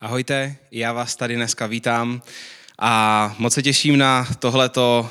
Ahojte, 0.00 0.56
já 0.70 0.92
vás 0.92 1.16
tady 1.16 1.36
dneska 1.36 1.66
vítám 1.66 2.22
a 2.78 3.34
moc 3.38 3.54
se 3.54 3.62
těším 3.62 3.98
na 3.98 4.28
tohleto 4.38 5.10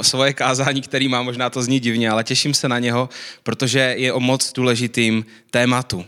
eh, 0.00 0.04
svoje 0.04 0.32
kázání, 0.32 0.82
který 0.82 1.08
má 1.08 1.22
možná 1.22 1.50
to 1.50 1.62
zní 1.62 1.80
divně, 1.80 2.10
ale 2.10 2.24
těším 2.24 2.54
se 2.54 2.68
na 2.68 2.78
něho, 2.78 3.08
protože 3.42 3.94
je 3.98 4.12
o 4.12 4.20
moc 4.20 4.52
důležitým 4.52 5.26
tématu. 5.50 6.04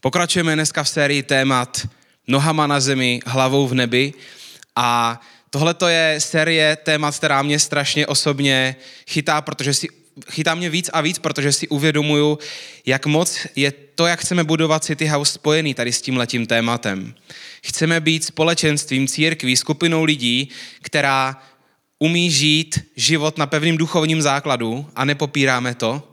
Pokračujeme 0.00 0.54
dneska 0.54 0.82
v 0.82 0.88
sérii 0.88 1.22
témat 1.22 1.88
nohama 2.26 2.66
na 2.66 2.80
zemi, 2.80 3.20
hlavou 3.26 3.68
v 3.68 3.74
nebi 3.74 4.12
a 4.76 5.20
tohle 5.50 5.74
je 5.88 6.20
série 6.20 6.76
témat, 6.76 7.16
která 7.16 7.42
mě 7.42 7.58
strašně 7.58 8.06
osobně 8.06 8.76
chytá, 9.06 9.40
protože 9.40 9.74
si 9.74 9.88
chytá 10.30 10.54
mě 10.54 10.70
víc 10.70 10.90
a 10.92 11.00
víc, 11.00 11.18
protože 11.18 11.52
si 11.52 11.68
uvědomuju, 11.68 12.38
jak 12.86 13.06
moc 13.06 13.46
je 13.56 13.72
to, 13.72 14.06
jak 14.06 14.20
chceme 14.20 14.44
budovat 14.44 14.84
City 14.84 15.06
House 15.06 15.32
spojený 15.32 15.74
tady 15.74 15.92
s 15.92 16.02
tím 16.02 16.16
letím 16.16 16.46
tématem. 16.46 17.14
Chceme 17.62 18.00
být 18.00 18.24
společenstvím, 18.24 19.08
církví, 19.08 19.56
skupinou 19.56 20.04
lidí, 20.04 20.48
která 20.82 21.42
umí 21.98 22.30
žít 22.30 22.78
život 22.96 23.38
na 23.38 23.46
pevným 23.46 23.76
duchovním 23.76 24.22
základu 24.22 24.86
a 24.96 25.04
nepopíráme 25.04 25.74
to. 25.74 26.12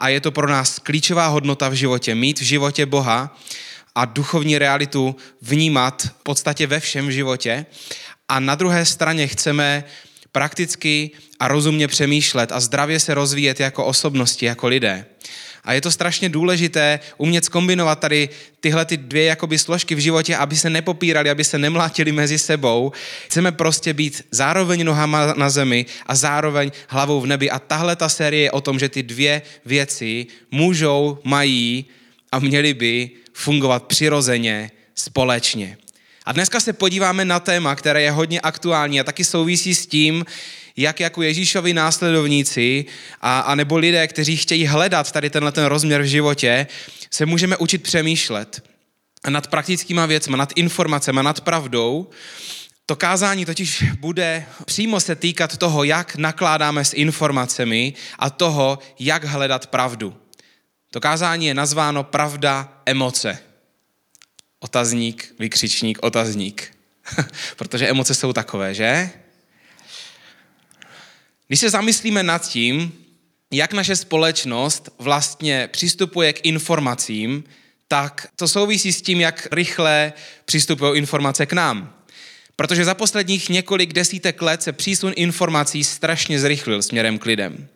A 0.00 0.08
je 0.08 0.20
to 0.20 0.32
pro 0.32 0.48
nás 0.48 0.78
klíčová 0.78 1.26
hodnota 1.26 1.68
v 1.68 1.72
životě, 1.72 2.14
mít 2.14 2.40
v 2.40 2.42
životě 2.42 2.86
Boha 2.86 3.38
a 3.94 4.04
duchovní 4.04 4.58
realitu 4.58 5.16
vnímat 5.42 6.02
v 6.02 6.22
podstatě 6.22 6.66
ve 6.66 6.80
všem 6.80 7.12
životě. 7.12 7.66
A 8.28 8.40
na 8.40 8.54
druhé 8.54 8.84
straně 8.84 9.26
chceme 9.26 9.84
prakticky 10.32 11.10
a 11.40 11.48
rozumně 11.48 11.88
přemýšlet 11.88 12.52
a 12.52 12.60
zdravě 12.60 13.00
se 13.00 13.14
rozvíjet 13.14 13.60
jako 13.60 13.84
osobnosti, 13.84 14.46
jako 14.46 14.68
lidé. 14.68 15.06
A 15.68 15.72
je 15.72 15.80
to 15.80 15.90
strašně 15.90 16.28
důležité 16.28 17.00
umět 17.16 17.44
skombinovat 17.44 18.00
tady 18.00 18.28
tyhle 18.60 18.84
ty 18.84 18.96
dvě 18.96 19.24
jakoby 19.24 19.58
složky 19.58 19.94
v 19.94 19.98
životě, 19.98 20.36
aby 20.36 20.56
se 20.56 20.70
nepopírali, 20.70 21.30
aby 21.30 21.44
se 21.44 21.58
nemlátili 21.58 22.12
mezi 22.12 22.38
sebou. 22.38 22.92
Chceme 23.26 23.52
prostě 23.52 23.94
být 23.94 24.26
zároveň 24.30 24.84
nohama 24.84 25.34
na 25.36 25.50
zemi 25.50 25.86
a 26.06 26.14
zároveň 26.14 26.70
hlavou 26.88 27.20
v 27.20 27.26
nebi. 27.26 27.50
A 27.50 27.58
tahle 27.58 27.96
ta 27.96 28.08
série 28.08 28.42
je 28.42 28.50
o 28.50 28.60
tom, 28.60 28.78
že 28.78 28.88
ty 28.88 29.02
dvě 29.02 29.42
věci 29.64 30.26
můžou, 30.50 31.18
mají 31.24 31.84
a 32.32 32.38
měly 32.38 32.74
by 32.74 33.10
fungovat 33.32 33.82
přirozeně 33.82 34.70
společně. 34.94 35.76
A 36.24 36.32
dneska 36.32 36.60
se 36.60 36.72
podíváme 36.72 37.24
na 37.24 37.40
téma, 37.40 37.76
které 37.76 38.02
je 38.02 38.10
hodně 38.10 38.40
aktuální 38.40 39.00
a 39.00 39.04
taky 39.04 39.24
souvisí 39.24 39.74
s 39.74 39.86
tím, 39.86 40.24
jak 40.78 41.00
jako 41.00 41.22
Ježíšovi 41.22 41.74
následovníci 41.74 42.84
a, 43.20 43.40
a 43.40 43.54
nebo 43.54 43.76
lidé, 43.76 44.06
kteří 44.06 44.36
chtějí 44.36 44.66
hledat 44.66 45.12
tady 45.12 45.30
tenhle 45.30 45.52
ten 45.52 45.64
rozměr 45.64 46.02
v 46.02 46.06
životě, 46.06 46.66
se 47.10 47.26
můžeme 47.26 47.56
učit 47.56 47.82
přemýšlet 47.82 48.62
nad 49.28 49.46
praktickýma 49.46 50.06
věcmi, 50.06 50.36
nad 50.36 50.52
informacemi, 50.56 51.20
nad 51.22 51.40
pravdou. 51.40 52.10
To 52.86 52.96
kázání 52.96 53.44
totiž 53.44 53.84
bude 54.00 54.46
přímo 54.64 55.00
se 55.00 55.16
týkat 55.16 55.56
toho, 55.56 55.84
jak 55.84 56.16
nakládáme 56.16 56.84
s 56.84 56.92
informacemi 56.92 57.94
a 58.18 58.30
toho, 58.30 58.78
jak 58.98 59.24
hledat 59.24 59.66
pravdu. 59.66 60.16
To 60.90 61.00
kázání 61.00 61.46
je 61.46 61.54
nazváno 61.54 62.04
Pravda 62.04 62.82
emoce. 62.86 63.38
Otazník, 64.60 65.34
vykřičník, 65.38 65.98
otazník. 66.02 66.74
Protože 67.56 67.88
emoce 67.88 68.14
jsou 68.14 68.32
takové, 68.32 68.74
že? 68.74 69.10
Když 71.48 71.60
se 71.60 71.70
zamyslíme 71.70 72.22
nad 72.22 72.48
tím, 72.48 72.92
jak 73.50 73.72
naše 73.72 73.96
společnost 73.96 74.88
vlastně 74.98 75.68
přistupuje 75.72 76.32
k 76.32 76.46
informacím, 76.46 77.44
tak 77.88 78.28
to 78.36 78.48
souvisí 78.48 78.92
s 78.92 79.02
tím, 79.02 79.20
jak 79.20 79.48
rychle 79.52 80.12
přistupují 80.44 80.98
informace 80.98 81.46
k 81.46 81.52
nám. 81.52 81.94
Protože 82.56 82.84
za 82.84 82.94
posledních 82.94 83.48
několik 83.48 83.92
desítek 83.92 84.42
let 84.42 84.62
se 84.62 84.72
přísun 84.72 85.12
informací 85.16 85.84
strašně 85.84 86.40
zrychlil 86.40 86.82
směrem 86.82 87.18
k 87.18 87.24
lidem. 87.24 87.68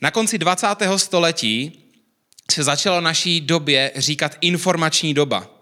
Na 0.00 0.10
konci 0.10 0.38
20. 0.38 0.66
století 0.96 1.84
se 2.50 2.62
začalo 2.62 3.00
naší 3.00 3.40
době 3.40 3.92
říkat 3.96 4.36
informační 4.40 5.14
doba. 5.14 5.57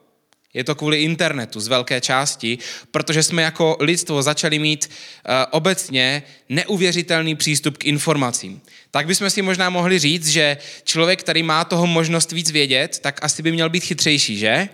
Je 0.56 0.64
to 0.64 0.74
kvůli 0.74 1.02
internetu 1.02 1.60
z 1.60 1.68
velké 1.68 2.00
části, 2.00 2.58
protože 2.90 3.22
jsme 3.22 3.42
jako 3.42 3.76
lidstvo 3.80 4.22
začali 4.22 4.58
mít 4.58 4.90
uh, 4.90 5.34
obecně 5.50 6.22
neuvěřitelný 6.48 7.36
přístup 7.36 7.78
k 7.78 7.84
informacím. 7.84 8.60
Tak 8.90 9.06
bychom 9.06 9.30
si 9.30 9.42
možná 9.42 9.70
mohli 9.70 9.98
říct, 9.98 10.28
že 10.28 10.56
člověk, 10.84 11.20
který 11.20 11.42
má 11.42 11.64
toho 11.64 11.86
možnost 11.86 12.32
víc 12.32 12.50
vědět, 12.50 12.98
tak 12.98 13.24
asi 13.24 13.42
by 13.42 13.52
měl 13.52 13.70
být 13.70 13.84
chytřejší, 13.84 14.38
že? 14.38 14.68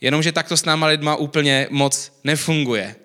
Jenomže 0.00 0.32
takto 0.32 0.56
s 0.56 0.64
náma 0.64 0.86
lidma 0.86 1.16
úplně 1.16 1.66
moc 1.70 2.12
nefunguje. 2.24 2.96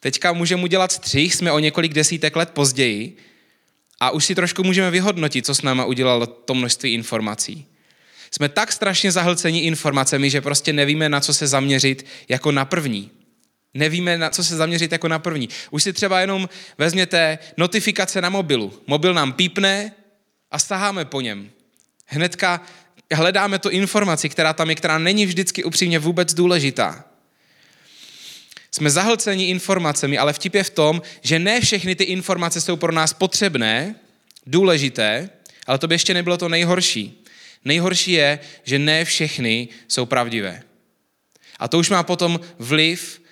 Teďka 0.00 0.32
můžeme 0.32 0.62
udělat 0.62 0.92
střih, 0.92 1.34
jsme 1.34 1.52
o 1.52 1.58
několik 1.58 1.92
desítek 1.92 2.36
let 2.36 2.50
později 2.50 3.16
a 4.00 4.10
už 4.10 4.24
si 4.24 4.34
trošku 4.34 4.64
můžeme 4.64 4.90
vyhodnotit, 4.90 5.46
co 5.46 5.54
s 5.54 5.62
náma 5.62 5.84
udělalo 5.84 6.26
to 6.26 6.54
množství 6.54 6.94
informací. 6.94 7.66
Jsme 8.30 8.48
tak 8.48 8.72
strašně 8.72 9.12
zahlceni 9.12 9.60
informacemi, 9.60 10.30
že 10.30 10.40
prostě 10.40 10.72
nevíme, 10.72 11.08
na 11.08 11.20
co 11.20 11.34
se 11.34 11.46
zaměřit 11.46 12.06
jako 12.28 12.52
na 12.52 12.64
první. 12.64 13.10
Nevíme, 13.74 14.18
na 14.18 14.30
co 14.30 14.44
se 14.44 14.56
zaměřit 14.56 14.92
jako 14.92 15.08
na 15.08 15.18
první. 15.18 15.48
Už 15.70 15.82
si 15.82 15.92
třeba 15.92 16.20
jenom 16.20 16.48
vezměte 16.78 17.38
notifikace 17.56 18.20
na 18.20 18.30
mobilu. 18.30 18.82
Mobil 18.86 19.14
nám 19.14 19.32
pípne 19.32 19.92
a 20.50 20.58
staháme 20.58 21.04
po 21.04 21.20
něm. 21.20 21.50
Hnedka 22.06 22.60
hledáme 23.12 23.58
tu 23.58 23.68
informaci, 23.68 24.28
která 24.28 24.52
tam 24.52 24.70
je, 24.70 24.74
která 24.74 24.98
není 24.98 25.26
vždycky 25.26 25.64
upřímně 25.64 25.98
vůbec 25.98 26.34
důležitá. 26.34 27.04
Jsme 28.70 28.90
zahlceni 28.90 29.48
informacemi, 29.48 30.18
ale 30.18 30.32
vtip 30.32 30.54
je 30.54 30.64
v 30.64 30.70
tom, 30.70 31.02
že 31.22 31.38
ne 31.38 31.60
všechny 31.60 31.94
ty 31.94 32.04
informace 32.04 32.60
jsou 32.60 32.76
pro 32.76 32.92
nás 32.92 33.12
potřebné, 33.12 33.94
důležité, 34.46 35.30
ale 35.66 35.78
to 35.78 35.88
by 35.88 35.94
ještě 35.94 36.14
nebylo 36.14 36.36
to 36.36 36.48
nejhorší. 36.48 37.19
Nejhorší 37.64 38.12
je, 38.12 38.38
že 38.64 38.78
ne 38.78 39.04
všechny 39.04 39.68
jsou 39.88 40.06
pravdivé. 40.06 40.62
A 41.58 41.68
to 41.68 41.78
už 41.78 41.90
má 41.90 42.02
potom 42.02 42.40
vliv 42.58 43.22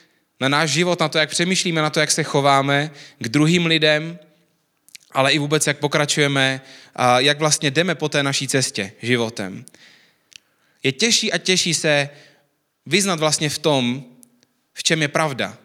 na 0.41 0.49
náš 0.49 0.71
život, 0.71 1.01
na 1.01 1.09
to, 1.09 1.19
jak 1.19 1.31
přemýšlíme, 1.31 1.83
na 1.83 1.91
to, 1.91 2.01
jak 2.01 2.11
se 2.11 2.23
chováme 2.23 2.91
k 3.19 3.29
druhým 3.29 3.67
lidem, 3.67 4.19
ale 5.13 5.33
i 5.33 5.39
vůbec, 5.39 5.67
jak 5.67 5.79
pokračujeme 5.79 6.61
a 6.95 7.21
jak 7.21 7.39
vlastně 7.39 7.71
jdeme 7.71 7.95
po 7.95 8.09
té 8.09 8.23
naší 8.23 8.49
cestě 8.49 8.93
životem. 9.03 9.65
Je 10.83 10.93
těžší 10.93 11.33
a 11.33 11.39
těžší 11.39 11.75
se 11.75 12.11
vyznat 12.87 13.19
vlastně 13.19 13.51
v 13.51 13.59
tom, 13.59 14.05
v 14.75 14.83
čem 14.83 15.03
je 15.03 15.09
pravda. 15.09 15.59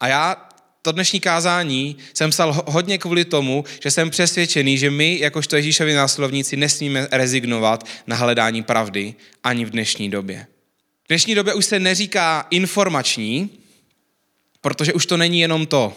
A 0.00 0.08
já 0.08 0.47
to 0.88 0.92
dnešní 0.92 1.20
kázání 1.20 1.96
jsem 2.14 2.30
psal 2.30 2.64
hodně 2.66 2.98
kvůli 2.98 3.24
tomu, 3.24 3.64
že 3.82 3.90
jsem 3.90 4.10
přesvědčený, 4.10 4.78
že 4.78 4.90
my, 4.90 5.18
jakožto 5.20 5.56
Ježíšovi 5.56 5.94
následovníci, 5.94 6.56
nesmíme 6.56 7.08
rezignovat 7.10 7.86
na 8.06 8.16
hledání 8.16 8.62
pravdy 8.62 9.14
ani 9.44 9.64
v 9.64 9.70
dnešní 9.70 10.10
době. 10.10 10.46
V 11.04 11.08
dnešní 11.08 11.34
době 11.34 11.54
už 11.54 11.64
se 11.64 11.80
neříká 11.80 12.46
informační, 12.50 13.50
protože 14.60 14.92
už 14.92 15.06
to 15.06 15.16
není 15.16 15.40
jenom 15.40 15.66
to. 15.66 15.96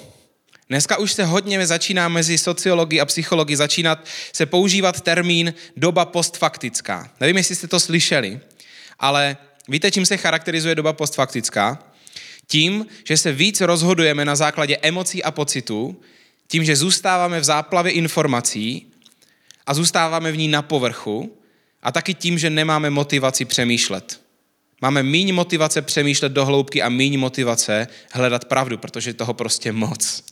Dneska 0.70 0.98
už 0.98 1.14
se 1.14 1.26
hodně 1.26 1.68
začíná 1.68 2.08
mezi 2.08 2.38
sociologií 2.38 3.02
a 3.02 3.06
psychologií 3.06 3.56
začínat 3.56 4.06
se 4.34 4.46
používat 4.46 5.02
termín 5.02 5.54
doba 5.78 6.06
postfaktická. 6.06 7.10
Nevím, 7.20 7.38
jestli 7.38 7.56
jste 7.56 7.68
to 7.68 7.80
slyšeli, 7.80 8.40
ale 9.00 9.38
víte, 9.68 9.92
čím 9.92 10.06
se 10.06 10.18
charakterizuje 10.18 10.76
doba 10.76 10.94
postfaktická? 10.94 11.91
Tím, 12.48 12.86
že 13.04 13.18
se 13.18 13.32
víc 13.32 13.62
rozhodujeme 13.62 14.26
na 14.26 14.36
základě 14.36 14.78
emocí 14.82 15.24
a 15.24 15.32
pocitů, 15.32 16.02
tím, 16.48 16.64
že 16.64 16.76
zůstáváme 16.76 17.40
v 17.40 17.44
záplavě 17.44 17.92
informací 17.92 18.88
a 19.68 19.74
zůstáváme 19.74 20.32
v 20.32 20.38
ní 20.38 20.48
na 20.48 20.62
povrchu 20.62 21.38
a 21.84 21.92
taky 21.92 22.14
tím, 22.14 22.40
že 22.40 22.50
nemáme 22.50 22.90
motivaci 22.90 23.46
přemýšlet. 23.46 24.22
Máme 24.82 25.04
míň 25.04 25.34
motivace 25.34 25.82
přemýšlet 25.82 26.32
do 26.32 26.46
hloubky 26.46 26.82
a 26.82 26.90
míň 26.90 27.20
motivace 27.20 27.88
hledat 28.12 28.46
pravdu, 28.46 28.78
protože 28.78 29.14
toho 29.14 29.34
prostě 29.34 29.72
moc. 29.72 30.24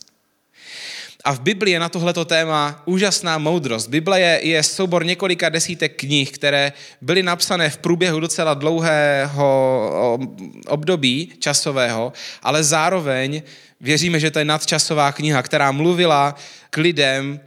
A 1.24 1.32
v 1.32 1.40
Biblii 1.40 1.72
je 1.72 1.80
na 1.80 1.88
tohleto 1.88 2.24
téma 2.24 2.82
úžasná 2.84 3.38
moudrost. 3.38 3.88
Bible 3.88 4.20
je, 4.20 4.40
je 4.42 4.62
soubor 4.62 5.04
několika 5.04 5.48
desítek 5.48 5.96
knih, 5.96 6.30
které 6.30 6.72
byly 7.00 7.22
napsané 7.22 7.70
v 7.70 7.78
průběhu 7.78 8.20
docela 8.20 8.54
dlouhého 8.54 10.18
období 10.66 11.32
časového, 11.38 12.12
ale 12.42 12.64
zároveň 12.64 13.42
věříme, 13.80 14.20
že 14.20 14.30
to 14.30 14.38
je 14.38 14.44
nadčasová 14.44 15.12
kniha, 15.12 15.42
která 15.42 15.72
mluvila 15.72 16.34
k 16.70 16.76
lidem 16.76 17.40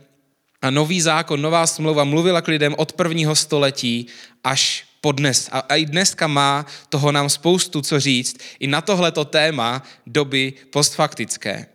a 0.61 0.69
nový 0.69 1.01
zákon, 1.01 1.41
nová 1.41 1.67
smlouva 1.67 2.03
mluvila 2.03 2.41
k 2.41 2.47
lidem 2.47 2.75
od 2.77 2.93
prvního 2.93 3.35
století 3.35 4.07
až 4.43 4.85
po 5.01 5.11
dnes. 5.11 5.49
A, 5.51 5.59
a 5.59 5.75
i 5.75 5.85
dneska 5.85 6.27
má 6.27 6.65
toho 6.89 7.11
nám 7.11 7.29
spoustu 7.29 7.81
co 7.81 7.99
říct 7.99 8.37
i 8.59 8.67
na 8.67 8.81
tohleto 8.81 9.25
téma 9.25 9.83
doby 10.07 10.53
postfaktické. 10.69 11.72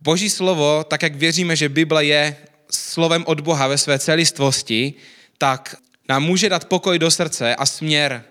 Boží 0.00 0.30
slovo, 0.30 0.84
tak 0.88 1.02
jak 1.02 1.14
věříme, 1.14 1.56
že 1.56 1.68
Bible 1.68 2.04
je 2.04 2.36
slovem 2.72 3.24
od 3.26 3.40
Boha 3.40 3.66
ve 3.66 3.78
své 3.78 3.98
celistvosti, 3.98 4.94
tak 5.38 5.76
nám 6.08 6.22
může 6.22 6.48
dát 6.48 6.64
pokoj 6.64 6.98
do 6.98 7.10
srdce 7.10 7.56
a 7.56 7.66
směr 7.66 8.24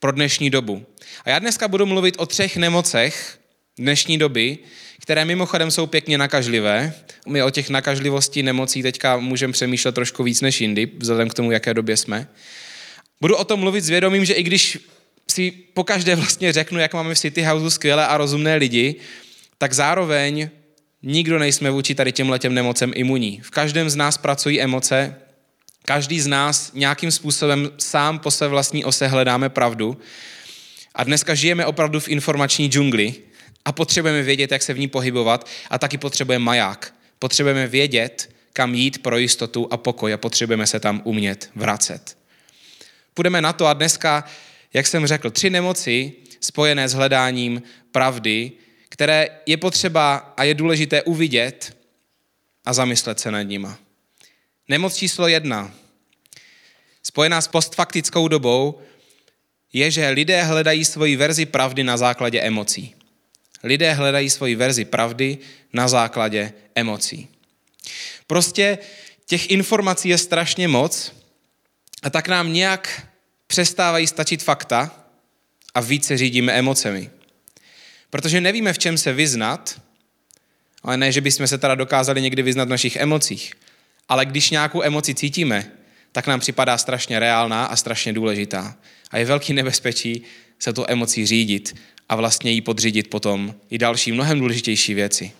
pro 0.00 0.12
dnešní 0.12 0.50
dobu. 0.50 0.86
A 1.24 1.30
já 1.30 1.38
dneska 1.38 1.68
budu 1.68 1.86
mluvit 1.86 2.14
o 2.18 2.26
třech 2.26 2.56
nemocech 2.56 3.38
dnešní 3.78 4.18
doby, 4.18 4.58
které 5.00 5.24
mimochodem 5.24 5.70
jsou 5.70 5.86
pěkně 5.86 6.18
nakažlivé. 6.18 6.94
My 7.26 7.42
o 7.42 7.50
těch 7.50 7.70
nakažlivostí 7.70 8.42
nemocí 8.42 8.82
teďka 8.82 9.16
můžeme 9.16 9.52
přemýšlet 9.52 9.94
trošku 9.94 10.22
víc 10.22 10.40
než 10.40 10.60
jindy, 10.60 10.90
vzhledem 10.98 11.28
k 11.28 11.34
tomu, 11.34 11.50
jaké 11.50 11.74
době 11.74 11.96
jsme. 11.96 12.28
Budu 13.20 13.36
o 13.36 13.44
tom 13.44 13.60
mluvit 13.60 13.80
s 13.80 13.88
vědomím, 13.88 14.24
že 14.24 14.34
i 14.34 14.42
když 14.42 14.78
si 15.30 15.50
pokaždé 15.50 16.16
vlastně 16.16 16.52
řeknu, 16.52 16.78
jak 16.78 16.94
máme 16.94 17.14
v 17.14 17.18
City 17.18 17.42
Houseu 17.42 17.70
skvělé 17.70 18.06
a 18.06 18.16
rozumné 18.16 18.56
lidi, 18.56 18.94
tak 19.58 19.72
zároveň 19.72 20.50
nikdo 21.06 21.38
nejsme 21.38 21.70
vůči 21.70 21.94
tady 21.94 22.12
těm 22.12 22.30
letem 22.30 22.54
nemocem 22.54 22.92
imunní. 22.94 23.40
V 23.42 23.50
každém 23.50 23.90
z 23.90 23.96
nás 23.96 24.18
pracují 24.18 24.60
emoce, 24.60 25.16
každý 25.84 26.20
z 26.20 26.26
nás 26.26 26.70
nějakým 26.74 27.10
způsobem 27.10 27.70
sám 27.78 28.18
po 28.18 28.30
své 28.30 28.48
vlastní 28.48 28.84
ose 28.84 29.06
hledáme 29.06 29.48
pravdu. 29.48 29.98
A 30.94 31.04
dneska 31.04 31.34
žijeme 31.34 31.66
opravdu 31.66 32.00
v 32.00 32.08
informační 32.08 32.66
džungli 32.66 33.14
a 33.64 33.72
potřebujeme 33.72 34.22
vědět, 34.22 34.52
jak 34.52 34.62
se 34.62 34.74
v 34.74 34.78
ní 34.78 34.88
pohybovat 34.88 35.46
a 35.70 35.78
taky 35.78 35.98
potřebujeme 35.98 36.44
maják. 36.44 36.94
Potřebujeme 37.18 37.66
vědět, 37.66 38.30
kam 38.52 38.74
jít 38.74 39.02
pro 39.02 39.18
jistotu 39.18 39.68
a 39.70 39.76
pokoj 39.76 40.12
a 40.12 40.16
potřebujeme 40.16 40.66
se 40.66 40.80
tam 40.80 41.00
umět 41.04 41.50
vracet. 41.54 42.18
Půjdeme 43.14 43.40
na 43.40 43.52
to 43.52 43.66
a 43.66 43.72
dneska, 43.72 44.24
jak 44.74 44.86
jsem 44.86 45.06
řekl, 45.06 45.30
tři 45.30 45.50
nemoci 45.50 46.12
spojené 46.40 46.88
s 46.88 46.94
hledáním 46.94 47.62
pravdy, 47.92 48.52
které 48.96 49.28
je 49.46 49.56
potřeba 49.56 50.16
a 50.36 50.44
je 50.44 50.54
důležité 50.54 51.02
uvidět 51.02 51.76
a 52.64 52.72
zamyslet 52.72 53.20
se 53.20 53.30
nad 53.30 53.42
nima. 53.42 53.78
Nemoc 54.68 54.96
číslo 54.96 55.28
jedna, 55.28 55.74
spojená 57.02 57.40
s 57.40 57.48
postfaktickou 57.48 58.28
dobou, 58.28 58.80
je, 59.72 59.90
že 59.90 60.08
lidé 60.08 60.42
hledají 60.42 60.84
svoji 60.84 61.16
verzi 61.16 61.46
pravdy 61.46 61.84
na 61.84 61.96
základě 61.96 62.40
emocí. 62.40 62.94
Lidé 63.62 63.92
hledají 63.92 64.30
svoji 64.30 64.54
verzi 64.54 64.84
pravdy 64.84 65.38
na 65.72 65.88
základě 65.88 66.52
emocí. 66.74 67.28
Prostě 68.26 68.78
těch 69.26 69.50
informací 69.50 70.08
je 70.08 70.18
strašně 70.18 70.68
moc 70.68 71.12
a 72.02 72.10
tak 72.10 72.28
nám 72.28 72.52
nějak 72.52 73.08
přestávají 73.46 74.06
stačit 74.06 74.42
fakta 74.42 75.04
a 75.74 75.80
více 75.80 76.16
řídíme 76.16 76.52
emocemi. 76.52 77.10
Protože 78.10 78.40
nevíme, 78.40 78.72
v 78.72 78.78
čem 78.78 78.98
se 78.98 79.12
vyznat, 79.12 79.80
ale 80.82 80.96
ne, 80.96 81.12
že 81.12 81.20
bychom 81.20 81.46
se 81.46 81.58
teda 81.58 81.74
dokázali 81.74 82.22
někdy 82.22 82.42
vyznat 82.42 82.64
v 82.64 82.70
našich 82.70 82.96
emocích, 82.96 83.52
ale 84.08 84.26
když 84.26 84.50
nějakou 84.50 84.82
emoci 84.82 85.14
cítíme, 85.14 85.72
tak 86.12 86.26
nám 86.26 86.40
připadá 86.40 86.78
strašně 86.78 87.18
reálná 87.18 87.66
a 87.66 87.76
strašně 87.76 88.12
důležitá. 88.12 88.76
A 89.10 89.18
je 89.18 89.24
velký 89.24 89.52
nebezpečí 89.52 90.22
se 90.58 90.72
to 90.72 90.90
emocí 90.90 91.26
řídit 91.26 91.76
a 92.08 92.16
vlastně 92.16 92.50
jí 92.50 92.60
podřídit 92.60 93.10
potom 93.10 93.54
i 93.70 93.78
další 93.78 94.12
mnohem 94.12 94.38
důležitější 94.38 94.94
věci. 94.94 95.32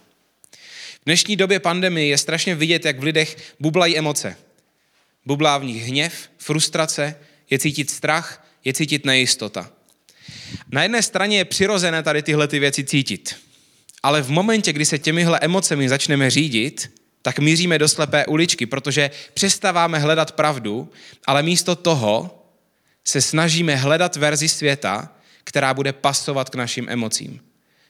V 1.00 1.04
dnešní 1.06 1.36
době 1.36 1.60
pandemie 1.60 2.06
je 2.06 2.19
strašně 2.19 2.54
vidět, 2.54 2.84
jak 2.84 2.98
v 2.98 3.02
lidech 3.02 3.36
bublají 3.60 3.98
emoce. 3.98 4.36
Bublá 5.26 5.58
v 5.58 5.64
nich 5.64 5.82
hněv, 5.82 6.30
frustrace, 6.38 7.16
je 7.50 7.58
cítit 7.58 7.90
strach, 7.90 8.46
je 8.64 8.72
cítit 8.72 9.04
nejistota. 9.04 9.70
Na 10.72 10.82
jedné 10.82 11.02
straně 11.02 11.37
je 11.37 11.44
přirozené 11.44 12.02
tady 12.02 12.22
tyhle 12.22 12.48
ty 12.48 12.58
věci 12.58 12.84
cítit. 12.84 13.37
Ale 14.02 14.22
v 14.22 14.31
momentě, 14.31 14.72
kdy 14.72 14.84
se 14.84 14.98
těmihle 14.98 15.38
emocemi 15.43 15.88
začneme 15.88 16.31
řídit, 16.31 16.90
tak 17.22 17.38
míříme 17.38 17.78
do 17.78 17.88
slepé 17.88 18.26
uličky, 18.26 18.66
protože 18.66 19.10
přestáváme 19.34 19.98
hledat 19.98 20.32
pravdu, 20.32 20.90
ale 21.26 21.43
místo 21.43 21.76
toho 21.76 22.43
se 23.04 23.20
snažíme 23.20 23.76
hledat 23.76 24.16
verzi 24.16 24.48
světa, 24.48 25.12
která 25.44 25.75
bude 25.75 25.93
pasovat 25.93 26.50
k 26.50 26.54
našim 26.54 26.87
emocím. 26.88 27.40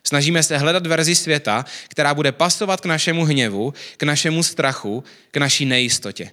Snažíme 0.05 0.43
se 0.43 0.59
hledat 0.59 0.87
verzi 0.87 1.15
světa, 1.15 1.65
která 1.89 2.15
bude 2.15 2.33
pasovat 2.33 2.81
k 2.81 2.87
našemu 2.87 3.25
hněvu, 3.25 3.75
k 3.97 4.03
našemu 4.03 4.43
strachu, 4.43 5.05
k 5.31 5.37
naší 5.37 5.65
nejistotě. 5.65 6.31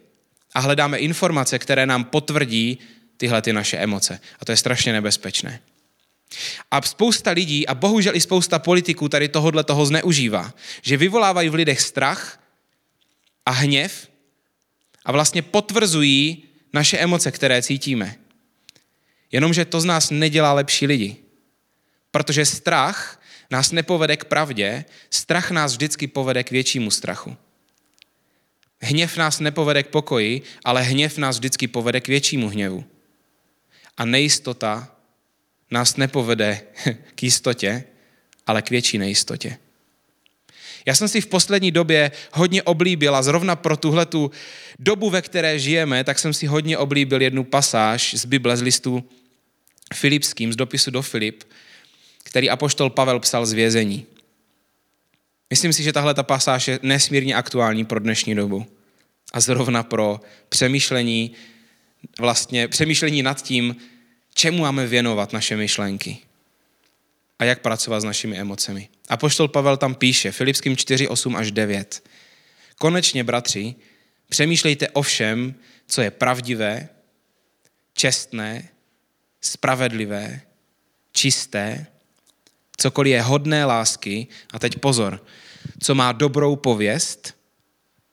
A 0.54 0.60
hledáme 0.60 0.98
informace, 0.98 1.60
které 1.60 1.86
nám 1.86 2.04
potvrdí 2.04 2.80
tyhle 3.18 3.42
ty 3.42 3.54
naše 3.54 3.78
emoce. 3.78 4.20
A 4.40 4.46
to 4.46 4.52
je 4.52 4.58
strašně 4.58 4.94
nebezpečné. 4.94 5.60
A 6.72 6.82
spousta 6.82 7.32
lidí, 7.32 7.68
a 7.68 7.76
bohužel 7.76 8.16
i 8.16 8.22
spousta 8.22 8.60
politiků 8.60 9.10
tady 9.10 9.28
tohodle 9.28 9.64
toho 9.64 9.86
zneužívá, 9.86 10.54
že 10.82 10.98
vyvolávají 10.98 11.50
v 11.50 11.54
lidech 11.54 11.82
strach 11.82 12.40
a 13.46 13.52
hněv 13.52 14.10
a 15.06 15.12
vlastně 15.12 15.42
potvrzují 15.42 16.44
naše 16.74 16.98
emoce, 16.98 17.32
které 17.32 17.62
cítíme. 17.62 18.16
Jenomže 19.32 19.66
to 19.66 19.82
z 19.82 19.86
nás 19.86 20.10
nedělá 20.10 20.54
lepší 20.54 20.88
lidi. 20.88 21.18
Protože 22.12 22.46
strach 22.46 23.22
nás 23.52 23.72
nepovede 23.72 24.18
k 24.18 24.26
pravdě, 24.26 24.86
strach 25.10 25.52
nás 25.52 25.72
vždycky 25.72 26.08
povede 26.08 26.44
k 26.44 26.52
většímu 26.52 26.92
strachu. 26.92 27.38
Hněv 28.82 29.18
nás 29.18 29.40
nepovede 29.40 29.84
k 29.84 29.88
pokoji, 29.88 30.42
ale 30.64 30.82
hněv 30.82 31.18
nás 31.18 31.38
vždycky 31.38 31.68
povede 31.68 32.02
k 32.02 32.08
většímu 32.08 32.50
hněvu. 32.50 32.86
A 33.98 34.06
nejistota 34.06 34.93
nás 35.71 35.98
nepovede 35.98 36.62
k 37.15 37.24
jistotě, 37.24 37.83
ale 38.48 38.62
k 38.62 38.69
větší 38.69 38.98
nejistotě. 38.98 39.57
Já 40.86 40.95
jsem 40.95 41.07
si 41.07 41.21
v 41.21 41.27
poslední 41.27 41.71
době 41.71 42.12
hodně 42.31 42.63
oblíbil 42.63 43.15
a 43.15 43.21
zrovna 43.21 43.56
pro 43.56 43.77
tuhle 43.77 44.06
tu 44.06 44.31
dobu, 44.80 45.10
ve 45.10 45.21
které 45.21 45.60
žijeme, 45.60 46.04
tak 46.04 46.19
jsem 46.19 46.33
si 46.33 46.45
hodně 46.45 46.77
oblíbil 46.77 47.21
jednu 47.21 47.44
pasáž 47.44 48.13
z 48.13 48.25
Bible, 48.25 48.57
z 48.57 48.62
listu 48.62 49.04
Filipským, 49.94 50.54
z 50.54 50.56
dopisu 50.56 50.92
do 50.92 51.01
Filip, 51.01 51.44
který 52.24 52.50
apoštol 52.50 52.89
Pavel 52.89 53.19
psal 53.19 53.45
z 53.45 53.54
vězení. 53.54 54.06
Myslím 55.50 55.74
si, 55.74 55.83
že 55.83 55.94
tahle 55.94 56.13
ta 56.13 56.24
pasáž 56.24 56.68
je 56.68 56.80
nesmírně 56.81 57.36
aktuální 57.36 57.86
pro 57.86 58.00
dnešní 58.00 58.36
dobu. 58.36 58.65
A 59.33 59.39
zrovna 59.39 59.83
pro 59.83 60.21
přemýšlení, 60.50 61.31
vlastně 62.19 62.68
přemýšlení 62.68 63.24
nad 63.24 63.42
tím, 63.42 63.75
čemu 64.34 64.58
máme 64.58 64.88
věnovat 64.88 65.34
naše 65.34 65.56
myšlenky 65.56 66.18
a 67.40 67.44
jak 67.44 67.62
pracovat 67.62 68.00
s 68.00 68.04
našimi 68.04 68.38
emocemi. 68.38 68.90
A 69.10 69.18
poštol 69.18 69.48
Pavel 69.48 69.78
tam 69.78 69.96
píše, 69.96 70.32
Filipským 70.32 70.78
4, 70.78 71.08
8 71.08 71.36
až 71.36 71.52
9. 71.52 72.04
Konečně, 72.78 73.24
bratři, 73.24 73.76
přemýšlejte 74.30 74.90
o 74.90 75.02
všem, 75.02 75.56
co 75.88 76.02
je 76.02 76.12
pravdivé, 76.12 76.90
čestné, 77.94 78.70
spravedlivé, 79.42 80.42
čisté, 81.12 81.86
cokoliv 82.78 83.12
je 83.12 83.22
hodné 83.22 83.66
lásky, 83.66 84.28
a 84.54 84.60
teď 84.60 84.78
pozor, 84.80 85.25
co 85.80 85.96
má 85.96 86.12
dobrou 86.12 86.56
pověst, 86.56 87.38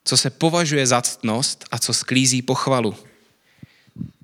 co 0.05 0.17
se 0.17 0.31
považuje 0.31 0.87
za 0.87 1.03
ctnost 1.03 1.65
a 1.71 1.79
co 1.79 1.95
sklízí 1.95 2.43
pochvalu. 2.43 2.97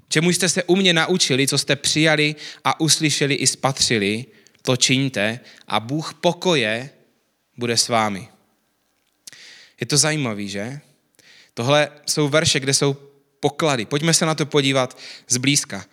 Čemu 0.09 0.31
jste 0.31 0.49
se 0.49 0.63
u 0.63 0.77
mě 0.77 0.93
naučili, 0.93 1.49
co 1.49 1.59
jste 1.59 1.77
přijali 1.77 2.35
a 2.65 2.81
uslyšeli 2.81 3.35
i 3.35 3.47
spatřili, 3.47 4.25
to 4.63 4.77
čiňte 4.77 5.41
a 5.67 5.81
Bůh 5.81 6.15
pokoje 6.15 6.91
bude 7.57 7.77
s 7.77 7.89
vámi. 7.89 8.29
Je 9.81 9.87
to 9.87 9.97
zajímavé, 9.97 10.47
že? 10.47 10.81
Tohle 11.55 11.89
jsou 12.07 12.29
verše, 12.29 12.61
kde 12.61 12.75
jsou 12.75 12.97
poklady. 13.41 13.85
Pojďme 13.85 14.15
se 14.15 14.27
na 14.27 14.35
to 14.35 14.47
podívat 14.47 14.99
zblízka. 15.29 15.85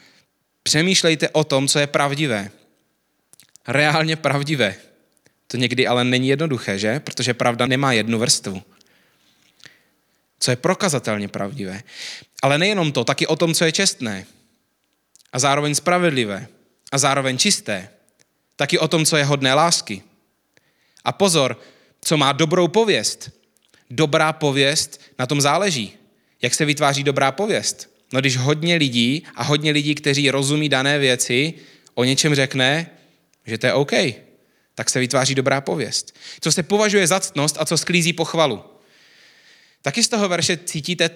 Přemýšlejte 0.63 1.29
o 1.29 1.43
tom, 1.43 1.67
co 1.67 1.79
je 1.79 1.88
pravdivé. 1.88 2.51
Reálně 3.67 4.15
pravdivé. 4.15 4.75
To 5.48 5.58
někdy 5.58 5.88
ale 5.88 6.03
není 6.03 6.27
jednoduché, 6.27 6.79
že? 6.79 7.00
Protože 7.00 7.34
pravda 7.34 7.65
nemá 7.65 7.93
jednu 7.93 8.20
vrstvu. 8.20 8.63
Co 10.43 10.51
je 10.51 10.55
prokazatelně 10.55 11.27
pravdivé. 11.27 11.83
Ale 12.41 12.57
nejenom 12.57 12.91
to, 12.91 13.03
taky 13.03 13.27
o 13.27 13.35
tom, 13.35 13.53
co 13.53 13.65
je 13.65 13.71
čestné. 13.71 14.25
A 15.33 15.39
zároveň 15.39 15.75
spravedlivé. 15.75 16.47
A 16.91 16.97
zároveň 16.97 17.38
čisté. 17.38 17.89
Taky 18.55 18.79
o 18.79 18.88
tom, 18.88 19.05
co 19.05 19.17
je 19.17 19.23
hodné 19.23 19.53
lásky. 19.53 20.03
A 21.03 21.12
pozor, 21.12 21.59
co 22.01 22.17
má 22.17 22.31
dobrou 22.31 22.67
pověst. 22.67 23.31
Dobrá 23.89 24.33
pověst, 24.33 25.01
na 25.19 25.25
tom 25.25 25.41
záleží. 25.41 25.97
Jak 26.41 26.53
se 26.53 26.65
vytváří 26.65 27.03
dobrá 27.03 27.31
pověst? 27.31 27.89
No 28.13 28.19
když 28.19 28.38
hodně 28.38 28.75
lidí 28.75 29.23
a 29.35 29.43
hodně 29.43 29.71
lidí, 29.71 29.95
kteří 29.95 30.31
rozumí 30.31 30.69
dané 30.69 31.00
věci, 31.00 31.53
o 31.93 32.03
něčem 32.03 32.35
řekne, 32.35 32.89
že 33.45 33.57
to 33.57 33.65
je 33.65 33.73
OK, 33.73 33.91
tak 34.75 34.89
se 34.89 35.00
vytváří 35.00 35.35
dobrá 35.35 35.62
pověst. 35.62 36.15
Co 36.41 36.51
se 36.51 36.63
považuje 36.63 37.07
za 37.07 37.19
ctnost 37.19 37.57
a 37.59 37.65
co 37.65 37.77
sklízí 37.77 38.13
pochvalu. 38.13 38.72
Taky 39.83 40.03
z 40.03 40.07
toho 40.07 40.29
verše 40.29 40.57
cítíte 40.57 41.09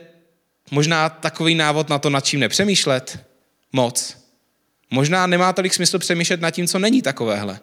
možná 0.71 1.09
takový 1.09 1.55
návod 1.55 1.89
na 1.89 1.99
to, 1.99 2.09
nad 2.09 2.25
čím 2.25 2.39
nepřemýšlet? 2.39 3.25
Moc. 3.73 4.17
Možná 4.89 5.27
nemá 5.27 5.53
tolik 5.53 5.73
smysl 5.73 5.99
přemýšlet 5.99 6.41
nad 6.41 6.51
tím, 6.51 6.67
co 6.67 6.79
není 6.79 7.01
takovéhle, 7.01 7.59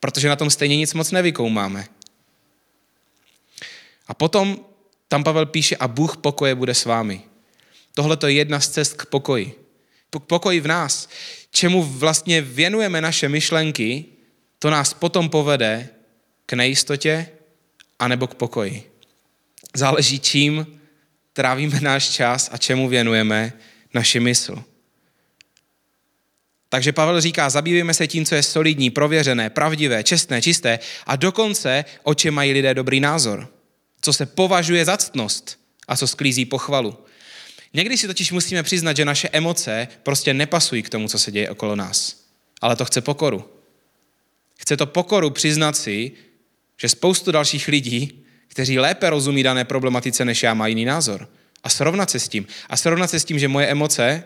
protože 0.00 0.28
na 0.28 0.36
tom 0.36 0.50
stejně 0.50 0.76
nic 0.76 0.94
moc 0.94 1.10
nevykoumáme. 1.10 1.84
A 4.08 4.14
potom 4.14 4.64
tam 5.08 5.24
Pavel 5.24 5.46
píše, 5.46 5.76
a 5.76 5.88
Bůh 5.88 6.16
pokoje 6.16 6.54
bude 6.54 6.74
s 6.74 6.84
vámi. 6.84 7.20
Tohle 7.94 8.16
to 8.16 8.26
je 8.26 8.32
jedna 8.32 8.60
z 8.60 8.68
cest 8.68 8.94
k 8.94 9.06
pokoji. 9.06 9.54
K 10.10 10.18
pokoji 10.18 10.60
v 10.60 10.66
nás. 10.66 11.08
čemu 11.50 11.82
vlastně 11.82 12.40
věnujeme 12.40 13.00
naše 13.00 13.28
myšlenky, 13.28 14.04
to 14.58 14.70
nás 14.70 14.94
potom 14.94 15.28
povede 15.28 15.88
k 16.46 16.52
nejistotě 16.52 17.28
anebo 17.98 18.26
k 18.26 18.34
pokoji. 18.34 18.95
Záleží, 19.74 20.20
čím 20.20 20.80
trávíme 21.32 21.80
náš 21.80 22.08
čas 22.08 22.48
a 22.52 22.56
čemu 22.56 22.88
věnujeme 22.88 23.52
naši 23.94 24.20
mysl. 24.20 24.64
Takže 26.68 26.92
Pavel 26.92 27.20
říká, 27.20 27.50
zabývejme 27.50 27.94
se 27.94 28.06
tím, 28.06 28.24
co 28.24 28.34
je 28.34 28.42
solidní, 28.42 28.90
prověřené, 28.90 29.50
pravdivé, 29.50 30.04
čestné, 30.04 30.42
čisté 30.42 30.78
a 31.06 31.16
dokonce, 31.16 31.84
o 32.02 32.14
čem 32.14 32.34
mají 32.34 32.52
lidé 32.52 32.74
dobrý 32.74 33.00
názor. 33.00 33.48
Co 34.00 34.12
se 34.12 34.26
považuje 34.26 34.84
za 34.84 34.96
ctnost 34.96 35.60
a 35.88 35.96
co 35.96 36.08
sklízí 36.08 36.44
pochvalu. 36.44 36.98
Někdy 37.74 37.98
si 37.98 38.06
totiž 38.06 38.32
musíme 38.32 38.62
přiznat, 38.62 38.96
že 38.96 39.04
naše 39.04 39.28
emoce 39.32 39.88
prostě 40.02 40.34
nepasují 40.34 40.82
k 40.82 40.88
tomu, 40.88 41.08
co 41.08 41.18
se 41.18 41.32
děje 41.32 41.50
okolo 41.50 41.76
nás. 41.76 42.24
Ale 42.60 42.76
to 42.76 42.84
chce 42.84 43.00
pokoru. 43.00 43.50
Chce 44.58 44.76
to 44.76 44.86
pokoru 44.86 45.30
přiznat 45.30 45.76
si, 45.76 46.12
že 46.80 46.88
spoustu 46.88 47.32
dalších 47.32 47.68
lidí, 47.68 48.25
kteří 48.48 48.78
lépe 48.78 49.10
rozumí 49.10 49.42
dané 49.42 49.64
problematice 49.64 50.24
než 50.24 50.42
já, 50.42 50.54
mají 50.54 50.70
jiný 50.70 50.84
názor. 50.84 51.28
A 51.64 51.68
srovnat 51.68 52.10
se 52.10 52.20
s 52.20 52.28
tím. 52.28 52.46
A 52.68 52.76
srovnat 52.76 53.10
se 53.10 53.20
s 53.20 53.24
tím, 53.24 53.38
že 53.38 53.48
moje 53.48 53.66
emoce 53.66 54.24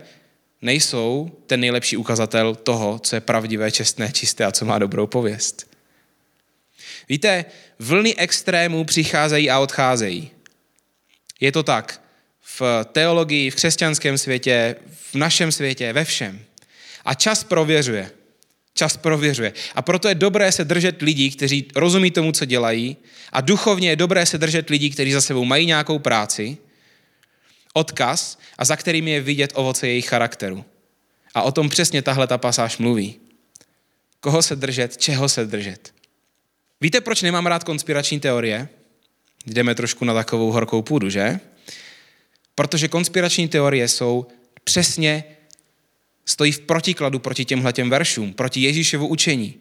nejsou 0.62 1.30
ten 1.46 1.60
nejlepší 1.60 1.96
ukazatel 1.96 2.54
toho, 2.54 2.98
co 2.98 3.16
je 3.16 3.20
pravdivé, 3.20 3.70
čestné, 3.70 4.12
čisté 4.12 4.44
a 4.44 4.52
co 4.52 4.64
má 4.64 4.78
dobrou 4.78 5.06
pověst. 5.06 5.70
Víte, 7.08 7.44
vlny 7.78 8.16
extrémů 8.16 8.84
přicházejí 8.84 9.50
a 9.50 9.58
odcházejí. 9.58 10.30
Je 11.40 11.52
to 11.52 11.62
tak 11.62 12.02
v 12.58 12.62
teologii, 12.92 13.50
v 13.50 13.54
křesťanském 13.54 14.18
světě, 14.18 14.76
v 15.10 15.14
našem 15.14 15.52
světě, 15.52 15.92
ve 15.92 16.04
všem. 16.04 16.40
A 17.04 17.14
čas 17.14 17.44
prověřuje. 17.44 18.10
Čas 18.74 18.96
prověřuje. 18.96 19.52
A 19.74 19.82
proto 19.82 20.08
je 20.08 20.14
dobré 20.14 20.52
se 20.52 20.64
držet 20.64 21.02
lidí, 21.02 21.30
kteří 21.30 21.68
rozumí 21.76 22.10
tomu, 22.10 22.32
co 22.32 22.44
dělají. 22.44 22.96
A 23.32 23.40
duchovně 23.40 23.88
je 23.88 23.96
dobré 23.96 24.26
se 24.26 24.38
držet 24.38 24.70
lidí, 24.70 24.90
kteří 24.90 25.12
za 25.12 25.20
sebou 25.20 25.44
mají 25.44 25.66
nějakou 25.66 25.98
práci, 25.98 26.58
odkaz 27.72 28.38
a 28.58 28.64
za 28.64 28.76
kterými 28.76 29.10
je 29.10 29.20
vidět 29.20 29.52
ovoce 29.54 29.88
jejich 29.88 30.08
charakteru. 30.08 30.64
A 31.34 31.42
o 31.42 31.52
tom 31.52 31.68
přesně 31.68 32.02
tahle 32.02 32.26
ta 32.26 32.38
pasáž 32.38 32.78
mluví. 32.78 33.20
Koho 34.20 34.42
se 34.42 34.56
držet, 34.56 34.96
čeho 34.96 35.28
se 35.28 35.44
držet. 35.44 35.94
Víte, 36.80 37.00
proč 37.00 37.22
nemám 37.22 37.46
rád 37.46 37.64
konspirační 37.64 38.20
teorie? 38.20 38.68
Jdeme 39.46 39.74
trošku 39.74 40.04
na 40.04 40.14
takovou 40.14 40.52
horkou 40.52 40.82
půdu, 40.82 41.10
že? 41.10 41.40
Protože 42.54 42.88
konspirační 42.88 43.48
teorie 43.48 43.88
jsou 43.88 44.26
přesně, 44.64 45.24
stojí 46.30 46.52
v 46.52 46.60
protikladu 46.60 47.18
proti 47.18 47.44
těmhletěm 47.44 47.90
veršům, 47.90 48.32
proti 48.32 48.60
Ježíšovu 48.60 49.06
učení. 49.06 49.54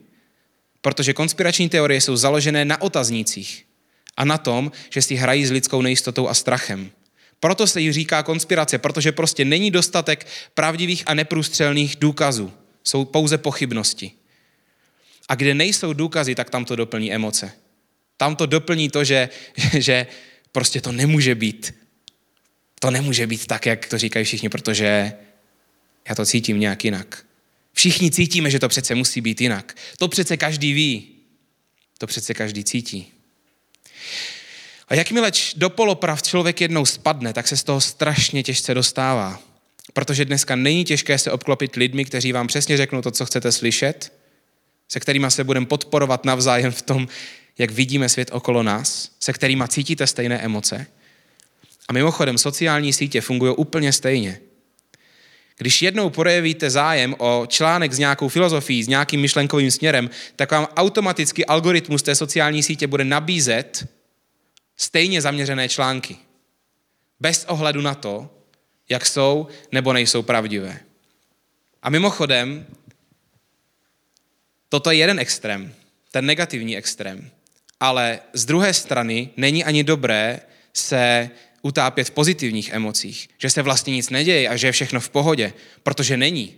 Protože 0.82 1.14
konspirační 1.14 1.70
teorie 1.70 2.02
jsou 2.02 2.16
založené 2.16 2.66
na 2.66 2.82
otaznících 2.82 3.66
a 4.18 4.26
na 4.26 4.38
tom, 4.38 4.72
že 4.90 5.02
si 5.02 5.16
hrají 5.16 5.46
s 5.46 5.52
lidskou 5.52 5.82
nejistotou 5.82 6.28
a 6.28 6.34
strachem. 6.34 6.92
Proto 7.40 7.68
se 7.68 7.82
jí 7.82 7.92
říká 7.92 8.24
konspirace, 8.24 8.78
protože 8.78 9.12
prostě 9.12 9.46
není 9.46 9.72
dostatek 9.72 10.28
pravdivých 10.54 11.04
a 11.06 11.14
neprůstřelných 11.14 11.96
důkazů. 12.00 12.52
Jsou 12.84 13.06
pouze 13.06 13.38
pochybnosti. 13.38 14.12
A 15.30 15.36
kde 15.36 15.54
nejsou 15.54 15.94
důkazy, 15.94 16.36
tak 16.36 16.50
tam 16.50 16.66
to 16.66 16.76
doplní 16.76 17.14
emoce. 17.14 17.52
Tam 18.18 18.36
to 18.36 18.46
doplní 18.46 18.90
to, 18.90 19.04
že, 19.04 19.30
že 19.78 20.08
prostě 20.52 20.82
to 20.82 20.92
nemůže 20.92 21.36
být. 21.36 21.76
To 22.80 22.92
nemůže 22.92 23.28
být 23.28 23.48
tak, 23.48 23.66
jak 23.66 23.88
to 23.88 23.98
říkají 23.98 24.26
všichni, 24.26 24.50
protože 24.50 25.14
já 26.10 26.16
to 26.16 26.26
cítím 26.26 26.60
nějak 26.60 26.86
jinak. 26.86 27.26
Všichni 27.74 28.12
cítíme, 28.12 28.52
že 28.52 28.60
to 28.60 28.70
přece 28.70 28.96
musí 28.96 29.22
být 29.22 29.42
jinak. 29.42 29.76
To 29.98 30.08
přece 30.08 30.38
každý 30.38 30.74
ví. 30.74 31.08
To 31.98 32.08
přece 32.08 32.34
každý 32.34 32.64
cítí. 32.64 33.12
A 34.88 34.96
jakmile 34.96 35.32
do 35.56 35.70
poloprav 35.70 36.24
člověk 36.24 36.62
jednou 36.62 36.86
spadne, 36.86 37.34
tak 37.34 37.48
se 37.48 37.58
z 37.58 37.64
toho 37.64 37.82
strašně 37.82 38.44
těžce 38.44 38.74
dostává. 38.74 39.42
Protože 39.94 40.26
dneska 40.26 40.56
není 40.56 40.86
těžké 40.86 41.18
se 41.18 41.32
obklopit 41.32 41.76
lidmi, 41.76 42.06
kteří 42.06 42.32
vám 42.32 42.48
přesně 42.48 42.78
řeknou 42.78 43.02
to, 43.02 43.12
co 43.12 43.26
chcete 43.26 43.52
slyšet, 43.52 44.14
se 44.90 45.00
kterými 45.00 45.32
se 45.32 45.44
budeme 45.44 45.66
podporovat 45.66 46.26
navzájem 46.26 46.72
v 46.72 46.82
tom, 46.82 47.08
jak 47.58 47.72
vidíme 47.72 48.10
svět 48.10 48.30
okolo 48.32 48.64
nás, 48.64 49.12
se 49.20 49.34
kterými 49.34 49.64
cítíte 49.68 50.08
stejné 50.08 50.40
emoce. 50.40 50.88
A 51.88 51.94
mimochodem, 51.94 52.38
sociální 52.38 52.94
sítě 52.94 53.22
fungují 53.22 53.56
úplně 53.56 53.94
stejně. 53.94 54.40
Když 55.60 55.82
jednou 55.82 56.10
projevíte 56.10 56.70
zájem 56.70 57.16
o 57.18 57.46
článek 57.48 57.94
s 57.94 58.00
nějakou 58.00 58.28
filozofií, 58.28 58.84
s 58.84 58.88
nějakým 58.88 59.22
myšlenkovým 59.22 59.72
směrem, 59.72 60.10
tak 60.36 60.52
vám 60.52 60.68
automaticky 60.76 61.46
algoritmus 61.46 62.04
té 62.04 62.16
sociální 62.16 62.64
sítě 62.64 62.88
bude 62.88 63.04
nabízet 63.04 63.90
stejně 64.78 65.22
zaměřené 65.22 65.70
články. 65.70 66.18
Bez 67.20 67.46
ohledu 67.46 67.82
na 67.82 67.96
to, 67.96 68.30
jak 68.90 69.06
jsou 69.06 69.48
nebo 69.72 69.94
nejsou 69.94 70.22
pravdivé. 70.22 70.80
A 71.84 71.90
mimochodem, 71.90 72.66
toto 74.70 74.92
je 74.92 74.98
jeden 74.98 75.20
extrém, 75.20 75.74
ten 76.12 76.26
negativní 76.26 76.78
extrém. 76.78 77.32
Ale 77.80 78.20
z 78.34 78.46
druhé 78.46 78.74
strany 78.74 79.30
není 79.38 79.64
ani 79.64 79.84
dobré 79.84 80.40
se 80.74 81.30
utápět 81.62 82.04
v 82.04 82.12
pozitivních 82.12 82.70
emocích, 82.74 83.30
že 83.38 83.50
se 83.50 83.62
vlastně 83.62 83.94
nic 83.94 84.10
neděje 84.10 84.50
a 84.50 84.56
že 84.56 84.68
je 84.68 84.72
všechno 84.72 85.00
v 85.00 85.10
pohodě, 85.10 85.54
protože 85.84 86.18
není. 86.18 86.56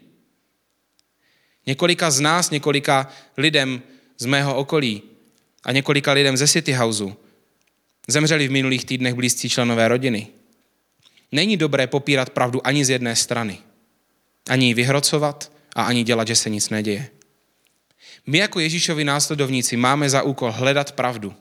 Několika 1.65 2.11
z 2.11 2.19
nás, 2.19 2.49
několika 2.49 3.09
lidem 3.37 3.81
z 4.17 4.25
mého 4.25 4.55
okolí 4.55 5.01
a 5.63 5.71
několika 5.71 6.11
lidem 6.11 6.37
ze 6.37 6.47
City 6.47 6.73
Houseu 6.73 7.15
Zemřeli 8.07 8.47
v 8.47 8.51
minulých 8.51 8.85
týdnech 8.85 9.13
blízcí 9.13 9.49
členové 9.49 9.87
rodiny. 9.87 10.27
Není 11.31 11.57
dobré 11.57 11.87
popírat 11.87 12.29
pravdu 12.29 12.67
ani 12.67 12.85
z 12.85 12.89
jedné 12.89 13.15
strany. 13.15 13.57
Ani 14.49 14.65
ji 14.67 14.73
vyhrocovat 14.73 15.51
a 15.75 15.83
ani 15.83 16.03
dělat, 16.03 16.27
že 16.27 16.35
se 16.35 16.49
nic 16.49 16.69
neděje. 16.69 17.09
My 18.27 18.37
jako 18.37 18.59
Ježíšovi 18.59 19.03
následovníci 19.03 19.77
máme 19.77 20.09
za 20.09 20.21
úkol 20.21 20.51
hledat 20.51 20.91
pravdu. 20.91 21.33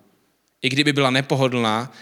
I 0.62 0.68
kdyby 0.68 0.92
byla 0.92 1.10
nepohodlná 1.10 1.92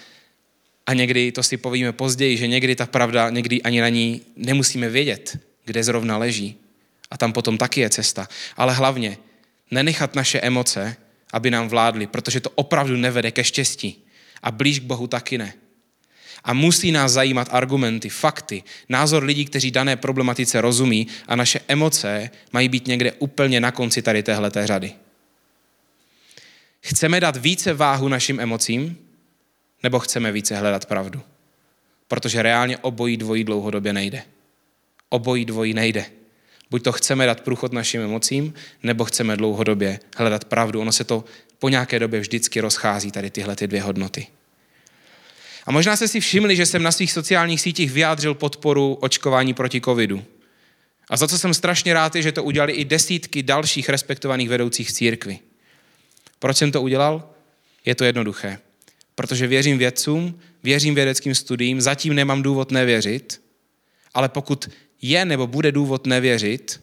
a 0.88 0.94
někdy, 0.94 1.32
to 1.32 1.42
si 1.42 1.56
povíme 1.56 1.92
později, 1.92 2.36
že 2.36 2.46
někdy 2.46 2.76
ta 2.76 2.86
pravda, 2.86 3.30
někdy 3.30 3.62
ani 3.62 3.80
na 3.80 3.88
ní 3.88 4.20
nemusíme 4.36 4.88
vědět, 4.88 5.38
kde 5.64 5.84
zrovna 5.84 6.18
leží. 6.18 6.56
A 7.10 7.16
tam 7.16 7.32
potom 7.32 7.58
taky 7.58 7.80
je 7.80 7.90
cesta. 7.90 8.28
Ale 8.56 8.74
hlavně 8.74 9.18
nenechat 9.70 10.14
naše 10.14 10.40
emoce, 10.40 10.96
aby 11.32 11.50
nám 11.50 11.68
vládly, 11.68 12.06
protože 12.06 12.40
to 12.40 12.50
opravdu 12.50 12.96
nevede 12.96 13.30
ke 13.30 13.44
štěstí. 13.44 14.04
A 14.42 14.50
blíž 14.50 14.80
k 14.80 14.82
Bohu 14.82 15.06
taky 15.06 15.38
ne. 15.38 15.54
A 16.44 16.52
musí 16.52 16.92
nás 16.92 17.12
zajímat 17.12 17.48
argumenty, 17.50 18.08
fakty, 18.08 18.62
názor 18.88 19.24
lidí, 19.24 19.44
kteří 19.44 19.70
dané 19.70 19.96
problematice 19.96 20.60
rozumí 20.60 21.06
a 21.26 21.36
naše 21.36 21.60
emoce 21.68 22.30
mají 22.52 22.68
být 22.68 22.86
někde 22.86 23.12
úplně 23.12 23.60
na 23.60 23.70
konci 23.70 24.02
tady 24.02 24.22
téhle 24.22 24.50
řady. 24.64 24.92
Chceme 26.80 27.20
dát 27.20 27.36
více 27.36 27.74
váhu 27.74 28.08
našim 28.08 28.40
emocím, 28.40 29.07
nebo 29.82 29.98
chceme 29.98 30.32
více 30.32 30.56
hledat 30.56 30.86
pravdu? 30.86 31.22
Protože 32.08 32.42
reálně 32.42 32.78
obojí 32.78 33.16
dvojí 33.16 33.44
dlouhodobě 33.44 33.92
nejde. 33.92 34.22
Obojí 35.08 35.44
dvojí 35.44 35.74
nejde. 35.74 36.04
Buď 36.70 36.82
to 36.82 36.92
chceme 36.92 37.26
dát 37.26 37.40
průchod 37.40 37.72
našim 37.72 38.00
emocím, 38.00 38.54
nebo 38.82 39.04
chceme 39.04 39.36
dlouhodobě 39.36 40.00
hledat 40.16 40.44
pravdu. 40.44 40.80
Ono 40.80 40.92
se 40.92 41.04
to 41.04 41.24
po 41.58 41.68
nějaké 41.68 41.98
době 41.98 42.20
vždycky 42.20 42.60
rozchází 42.60 43.10
tady 43.10 43.30
tyhle 43.30 43.56
ty 43.56 43.66
dvě 43.66 43.82
hodnoty. 43.82 44.26
A 45.66 45.72
možná 45.72 45.96
jste 45.96 46.08
si 46.08 46.20
všimli, 46.20 46.56
že 46.56 46.66
jsem 46.66 46.82
na 46.82 46.92
svých 46.92 47.12
sociálních 47.12 47.60
sítích 47.60 47.92
vyjádřil 47.92 48.34
podporu 48.34 48.94
očkování 48.94 49.54
proti 49.54 49.80
covidu. 49.80 50.24
A 51.10 51.16
za 51.16 51.28
co 51.28 51.38
jsem 51.38 51.54
strašně 51.54 51.94
rád 51.94 52.16
je, 52.16 52.22
že 52.22 52.32
to 52.32 52.44
udělali 52.44 52.72
i 52.72 52.84
desítky 52.84 53.42
dalších 53.42 53.88
respektovaných 53.88 54.48
vedoucích 54.48 54.92
církvy. 54.92 55.38
Proč 56.38 56.56
jsem 56.56 56.72
to 56.72 56.82
udělal? 56.82 57.30
Je 57.84 57.94
to 57.94 58.04
jednoduché. 58.04 58.58
Protože 59.18 59.46
věřím 59.46 59.78
vědcům, 59.78 60.38
věřím 60.62 60.94
vědeckým 60.94 61.34
studiím, 61.34 61.80
zatím 61.80 62.14
nemám 62.14 62.42
důvod 62.42 62.70
nevěřit, 62.70 63.42
ale 64.14 64.28
pokud 64.28 64.70
je 65.02 65.24
nebo 65.24 65.46
bude 65.46 65.72
důvod 65.72 66.06
nevěřit, 66.06 66.80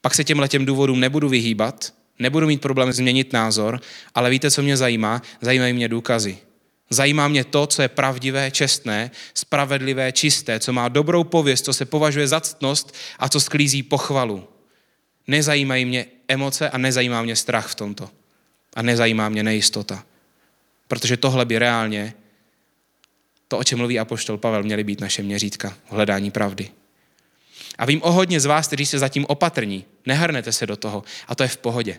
pak 0.00 0.14
se 0.14 0.24
těm 0.24 0.38
letěm 0.38 0.66
důvodům 0.66 1.00
nebudu 1.00 1.28
vyhýbat, 1.28 1.94
nebudu 2.18 2.46
mít 2.46 2.60
problém 2.60 2.92
změnit 2.92 3.32
názor, 3.32 3.80
ale 4.14 4.30
víte, 4.30 4.50
co 4.50 4.62
mě 4.62 4.76
zajímá? 4.76 5.22
Zajímají 5.40 5.72
mě 5.72 5.88
důkazy. 5.88 6.38
Zajímá 6.90 7.28
mě 7.28 7.44
to, 7.44 7.66
co 7.66 7.82
je 7.82 7.88
pravdivé, 7.88 8.50
čestné, 8.50 9.10
spravedlivé, 9.34 10.12
čisté, 10.12 10.60
co 10.60 10.72
má 10.72 10.88
dobrou 10.88 11.24
pověst, 11.24 11.64
co 11.64 11.72
se 11.72 11.84
považuje 11.84 12.28
za 12.28 12.40
ctnost 12.40 12.94
a 13.18 13.28
co 13.28 13.40
sklízí 13.40 13.82
pochvalu. 13.82 14.48
Nezajímají 15.26 15.84
mě 15.84 16.06
emoce 16.28 16.70
a 16.70 16.78
nezajímá 16.78 17.22
mě 17.22 17.36
strach 17.36 17.66
v 17.68 17.74
tomto. 17.74 18.10
A 18.76 18.82
nezajímá 18.82 19.28
mě 19.28 19.42
nejistota. 19.42 20.04
Protože 20.88 21.16
tohle 21.16 21.44
by 21.44 21.58
reálně, 21.58 22.14
to, 23.48 23.58
o 23.58 23.64
čem 23.64 23.78
mluví 23.78 23.98
apoštol 23.98 24.38
Pavel, 24.38 24.62
měly 24.62 24.84
být 24.84 25.00
naše 25.00 25.22
měřítka 25.22 25.76
v 25.88 25.92
hledání 25.92 26.30
pravdy. 26.30 26.70
A 27.78 27.84
vím 27.84 28.02
o 28.02 28.12
hodně 28.12 28.40
z 28.40 28.44
vás, 28.44 28.66
kteří 28.66 28.86
jste 28.86 28.98
zatím 28.98 29.24
opatrní. 29.28 29.84
Nehrnete 30.06 30.52
se 30.52 30.66
do 30.66 30.76
toho. 30.76 31.04
A 31.28 31.34
to 31.34 31.42
je 31.42 31.48
v 31.48 31.56
pohodě. 31.56 31.98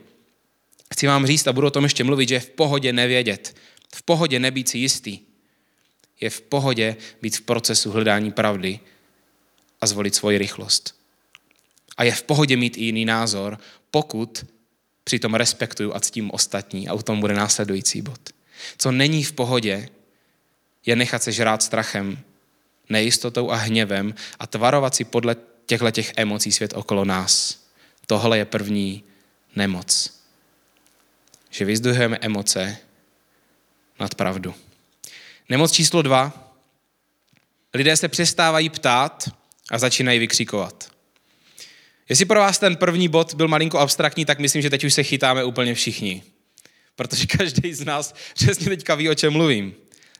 Chci 0.93 1.07
vám 1.07 1.27
říct, 1.27 1.47
a 1.47 1.53
budu 1.53 1.67
o 1.67 1.71
tom 1.71 1.83
ještě 1.83 2.03
mluvit, 2.03 2.29
že 2.29 2.35
je 2.35 2.39
v 2.39 2.49
pohodě 2.49 2.93
nevědět. 2.93 3.55
V 3.95 4.03
pohodě 4.03 4.39
nebýt 4.39 4.69
si 4.69 4.77
jistý. 4.77 5.19
Je 6.21 6.29
v 6.29 6.41
pohodě 6.41 6.95
být 7.21 7.37
v 7.37 7.41
procesu 7.41 7.91
hledání 7.91 8.31
pravdy 8.31 8.79
a 9.81 9.87
zvolit 9.87 10.15
svoji 10.15 10.37
rychlost. 10.37 10.95
A 11.97 12.03
je 12.03 12.11
v 12.11 12.23
pohodě 12.23 12.57
mít 12.57 12.77
i 12.77 12.83
jiný 12.83 13.05
názor, 13.05 13.59
pokud 13.91 14.45
přitom 15.03 15.33
respektuju 15.33 15.93
a 15.93 15.99
ctím 15.99 16.31
ostatní. 16.31 16.87
A 16.87 16.93
u 16.93 17.01
tom 17.01 17.19
bude 17.19 17.33
následující 17.33 18.01
bod. 18.01 18.36
Co 18.77 18.91
není 18.91 19.23
v 19.23 19.31
pohodě, 19.31 19.89
je 20.85 20.95
nechat 20.95 21.23
se 21.23 21.31
žrát 21.31 21.63
strachem, 21.63 22.19
nejistotou 22.89 23.51
a 23.51 23.55
hněvem 23.55 24.15
a 24.39 24.47
tvarovat 24.47 24.95
si 24.95 25.03
podle 25.03 25.35
těchto 25.65 25.91
těch 25.91 26.13
emocí 26.15 26.51
svět 26.51 26.73
okolo 26.73 27.05
nás. 27.05 27.63
Tohle 28.05 28.37
je 28.37 28.45
první 28.45 29.03
nemoc. 29.55 30.21
Že 31.49 31.65
vyzdujeme 31.65 32.17
emoce 32.21 32.77
nad 33.99 34.15
pravdu. 34.15 34.53
Nemoc 35.49 35.71
číslo 35.71 36.01
dva. 36.01 36.53
Lidé 37.73 37.97
se 37.97 38.07
přestávají 38.07 38.69
ptát 38.69 39.29
a 39.71 39.77
začínají 39.77 40.19
vykřikovat. 40.19 40.91
Jestli 42.09 42.25
pro 42.25 42.39
vás 42.39 42.59
ten 42.59 42.75
první 42.75 43.07
bod 43.07 43.33
byl 43.33 43.47
malinko 43.47 43.79
abstraktní, 43.79 44.25
tak 44.25 44.39
myslím, 44.39 44.61
že 44.61 44.69
teď 44.69 44.83
už 44.83 44.93
se 44.93 45.03
chytáme 45.03 45.43
úplně 45.43 45.73
všichni. 45.73 46.23
Protože 46.97 47.25
každý 47.25 47.73
z 47.73 47.85
nás 47.85 48.15
přesně 48.33 48.65
teďka 48.65 48.95
ví, 48.95 49.09
o 49.09 49.15
čem 49.15 49.33
mluvím. 49.33 49.73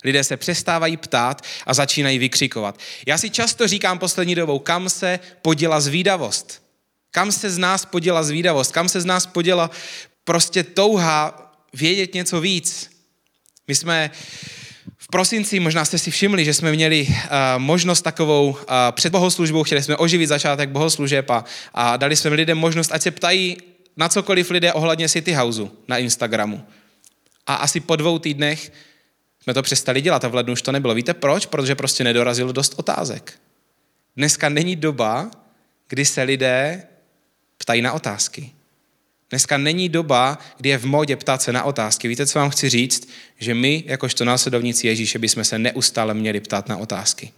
Lidé 0.04 0.24
se 0.24 0.38
přestávají 0.38 0.98
ptát 0.98 1.42
a 1.66 1.74
začínají 1.74 2.20
vykřikovat. 2.20 2.80
Já 3.08 3.18
si 3.18 3.30
často 3.30 3.68
říkám 3.68 4.00
poslední 4.00 4.36
dobou, 4.36 4.60
kam 4.60 4.90
se 4.90 5.20
poděla 5.42 5.80
zvídavost. 5.80 6.64
Kam 7.12 7.32
se 7.32 7.50
z 7.50 7.58
nás 7.58 7.86
poděla 7.86 8.24
zvídavost? 8.24 8.72
Kam 8.72 8.90
se 8.90 9.02
z 9.02 9.06
nás 9.06 9.26
poděla 9.26 9.70
prostě 10.24 10.64
touha 10.64 11.52
vědět 11.74 12.14
něco 12.14 12.42
víc? 12.42 12.90
My 13.68 13.76
jsme 13.76 14.12
v 14.98 15.08
prosinci, 15.08 15.60
možná 15.60 15.86
jste 15.86 15.98
si 15.98 16.12
všimli, 16.12 16.46
že 16.46 16.54
jsme 16.54 16.72
měli 16.72 17.08
uh, 17.10 17.16
možnost 17.58 18.02
takovou 18.02 18.50
uh, 18.50 18.58
před 18.92 19.10
bohoslužbou, 19.10 19.64
chtěli 19.64 19.84
jsme 19.84 19.98
oživit 19.98 20.28
začátek 20.28 20.70
bohoslužeb 20.70 21.30
a, 21.30 21.46
a 21.74 21.98
dali 21.98 22.16
jsme 22.16 22.30
lidem 22.30 22.58
možnost, 22.58 22.92
ať 22.92 23.02
se 23.02 23.12
ptají 23.12 23.58
na 23.98 24.10
cokoliv 24.10 24.52
lidé 24.52 24.74
ohledně 24.74 25.10
City 25.10 25.34
Houseu 25.34 25.72
na 25.88 25.98
Instagramu. 25.98 26.66
A 27.48 27.56
asi 27.56 27.80
po 27.80 27.96
dvou 27.96 28.20
týdnech 28.20 28.72
jsme 29.44 29.54
to 29.54 29.62
přestali 29.62 30.02
dělat 30.02 30.24
a 30.24 30.28
v 30.28 30.36
lednu 30.36 30.54
už 30.54 30.62
to 30.62 30.72
nebylo. 30.72 30.94
Víte 30.94 31.14
proč? 31.14 31.46
Protože 31.46 31.76
prostě 31.76 32.04
nedorazilo 32.04 32.52
dost 32.52 32.74
otázek. 32.78 33.40
Dneska 34.18 34.50
není 34.50 34.76
doba, 34.76 35.32
kdy 35.88 36.06
se 36.06 36.24
lidé 36.24 36.84
ptají 37.58 37.82
na 37.82 37.94
otázky. 37.94 38.52
Dneska 39.30 39.58
není 39.58 39.90
doba, 39.90 40.38
kdy 40.58 40.70
je 40.70 40.78
v 40.78 40.86
modě 40.86 41.16
ptát 41.16 41.42
se 41.42 41.54
na 41.54 41.64
otázky. 41.64 42.08
Víte, 42.08 42.26
co 42.26 42.40
vám 42.40 42.50
chci 42.50 42.70
říct? 42.70 43.10
Že 43.40 43.54
my, 43.54 43.84
jakožto 43.88 44.26
následovníci 44.26 44.88
Ježíše, 44.88 45.20
bychom 45.20 45.44
se 45.44 45.60
neustále 45.60 46.14
měli 46.14 46.40
ptát 46.40 46.70
na 46.70 46.78
otázky. 46.78 47.32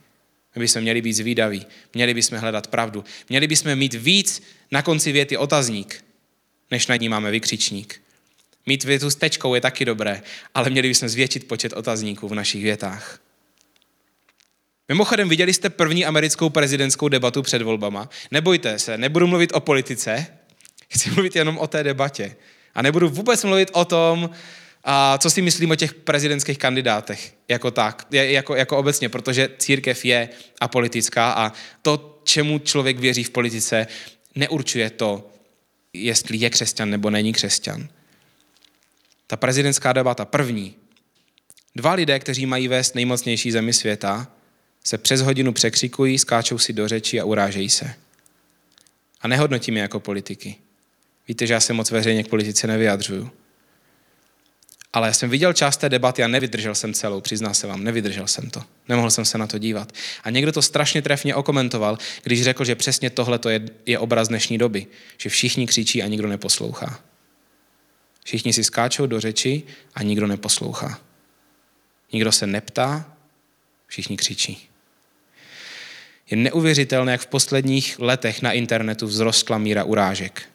My 0.55 0.59
bychom 0.59 0.81
měli 0.81 1.01
být 1.01 1.13
zvídaví, 1.13 1.65
měli 1.93 2.13
bychom 2.13 2.37
hledat 2.37 2.67
pravdu, 2.67 3.03
měli 3.29 3.47
bychom 3.47 3.75
mít 3.75 3.93
víc 3.93 4.43
na 4.71 4.81
konci 4.81 5.11
věty 5.11 5.37
otazník, 5.37 6.03
než 6.71 6.87
nad 6.87 6.95
ní 6.95 7.09
máme 7.09 7.31
vykřičník. 7.31 8.01
Mít 8.65 8.83
větu 8.83 9.09
s 9.09 9.15
tečkou 9.15 9.55
je 9.55 9.61
taky 9.61 9.85
dobré, 9.85 10.21
ale 10.53 10.69
měli 10.69 10.87
bychom 10.87 11.09
zvětšit 11.09 11.47
počet 11.47 11.73
otazníků 11.73 12.27
v 12.27 12.35
našich 12.35 12.63
větách. 12.63 13.19
Mimochodem, 14.89 15.29
viděli 15.29 15.53
jste 15.53 15.69
první 15.69 16.05
americkou 16.05 16.49
prezidentskou 16.49 17.07
debatu 17.07 17.41
před 17.41 17.61
volbama? 17.61 18.09
Nebojte 18.31 18.79
se, 18.79 18.97
nebudu 18.97 19.27
mluvit 19.27 19.51
o 19.53 19.59
politice, 19.59 20.27
chci 20.89 21.11
mluvit 21.11 21.35
jenom 21.35 21.57
o 21.57 21.67
té 21.67 21.83
debatě. 21.83 22.35
A 22.75 22.81
nebudu 22.81 23.09
vůbec 23.09 23.43
mluvit 23.43 23.69
o 23.73 23.85
tom, 23.85 24.29
a 24.83 25.17
co 25.17 25.29
si 25.29 25.41
myslím 25.41 25.71
o 25.71 25.75
těch 25.75 25.93
prezidentských 25.93 26.57
kandidátech 26.57 27.33
jako 27.47 27.71
tak, 27.71 28.07
jako, 28.11 28.55
jako 28.55 28.77
obecně, 28.77 29.09
protože 29.09 29.49
církev 29.57 30.05
je 30.05 30.29
apolitická 30.61 31.31
a 31.31 31.53
to, 31.81 32.21
čemu 32.23 32.59
člověk 32.59 32.99
věří 32.99 33.23
v 33.23 33.29
politice, 33.29 33.87
neurčuje 34.35 34.89
to, 34.89 35.29
jestli 35.93 36.37
je 36.37 36.49
křesťan 36.49 36.89
nebo 36.89 37.09
není 37.09 37.33
křesťan. 37.33 37.89
Ta 39.27 39.37
prezidentská 39.37 39.93
debata, 39.93 40.25
první. 40.25 40.75
Dva 41.75 41.93
lidé, 41.93 42.19
kteří 42.19 42.45
mají 42.45 42.67
vést 42.67 42.95
nejmocnější 42.95 43.51
zemi 43.51 43.73
světa, 43.73 44.27
se 44.83 44.97
přes 44.97 45.21
hodinu 45.21 45.53
překřikují, 45.53 46.17
skáčou 46.17 46.57
si 46.57 46.73
do 46.73 46.87
řeči 46.87 47.19
a 47.19 47.25
urážejí 47.25 47.69
se. 47.69 47.95
A 49.21 49.27
nehodnotím 49.27 49.77
je 49.77 49.81
jako 49.81 49.99
politiky. 49.99 50.55
Víte, 51.27 51.47
že 51.47 51.53
já 51.53 51.59
se 51.59 51.73
moc 51.73 51.91
veřejně 51.91 52.23
k 52.23 52.27
politice 52.27 52.67
nevyjadřuju. 52.67 53.31
Ale 54.93 55.07
já 55.07 55.13
jsem 55.13 55.29
viděl 55.29 55.53
část 55.53 55.77
té 55.77 55.89
debaty 55.89 56.23
a 56.23 56.27
nevydržel 56.27 56.75
jsem 56.75 56.93
celou, 56.93 57.21
přizná 57.21 57.53
se 57.53 57.67
vám, 57.67 57.83
nevydržel 57.83 58.27
jsem 58.27 58.49
to. 58.49 58.63
Nemohl 58.87 59.11
jsem 59.11 59.25
se 59.25 59.37
na 59.37 59.47
to 59.47 59.57
dívat. 59.57 59.91
A 60.23 60.29
někdo 60.29 60.51
to 60.51 60.61
strašně 60.61 61.01
trefně 61.01 61.35
okomentoval, 61.35 61.97
když 62.23 62.43
řekl, 62.43 62.65
že 62.65 62.75
přesně 62.75 63.09
tohle 63.09 63.39
je, 63.49 63.61
je 63.85 63.99
obraz 63.99 64.27
dnešní 64.27 64.57
doby. 64.57 64.87
Že 65.17 65.29
všichni 65.29 65.67
křičí 65.67 66.03
a 66.03 66.07
nikdo 66.07 66.27
neposlouchá. 66.27 66.99
Všichni 68.23 68.53
si 68.53 68.63
skáčou 68.63 69.05
do 69.05 69.19
řeči 69.19 69.63
a 69.95 70.03
nikdo 70.03 70.27
neposlouchá. 70.27 70.99
Nikdo 72.13 72.31
se 72.31 72.47
neptá, 72.47 73.13
všichni 73.87 74.17
křičí. 74.17 74.69
Je 76.31 76.37
neuvěřitelné, 76.37 77.11
jak 77.11 77.21
v 77.21 77.27
posledních 77.27 77.99
letech 77.99 78.41
na 78.41 78.51
internetu 78.51 79.07
vzrostla 79.07 79.57
míra 79.57 79.83
urážek. 79.83 80.49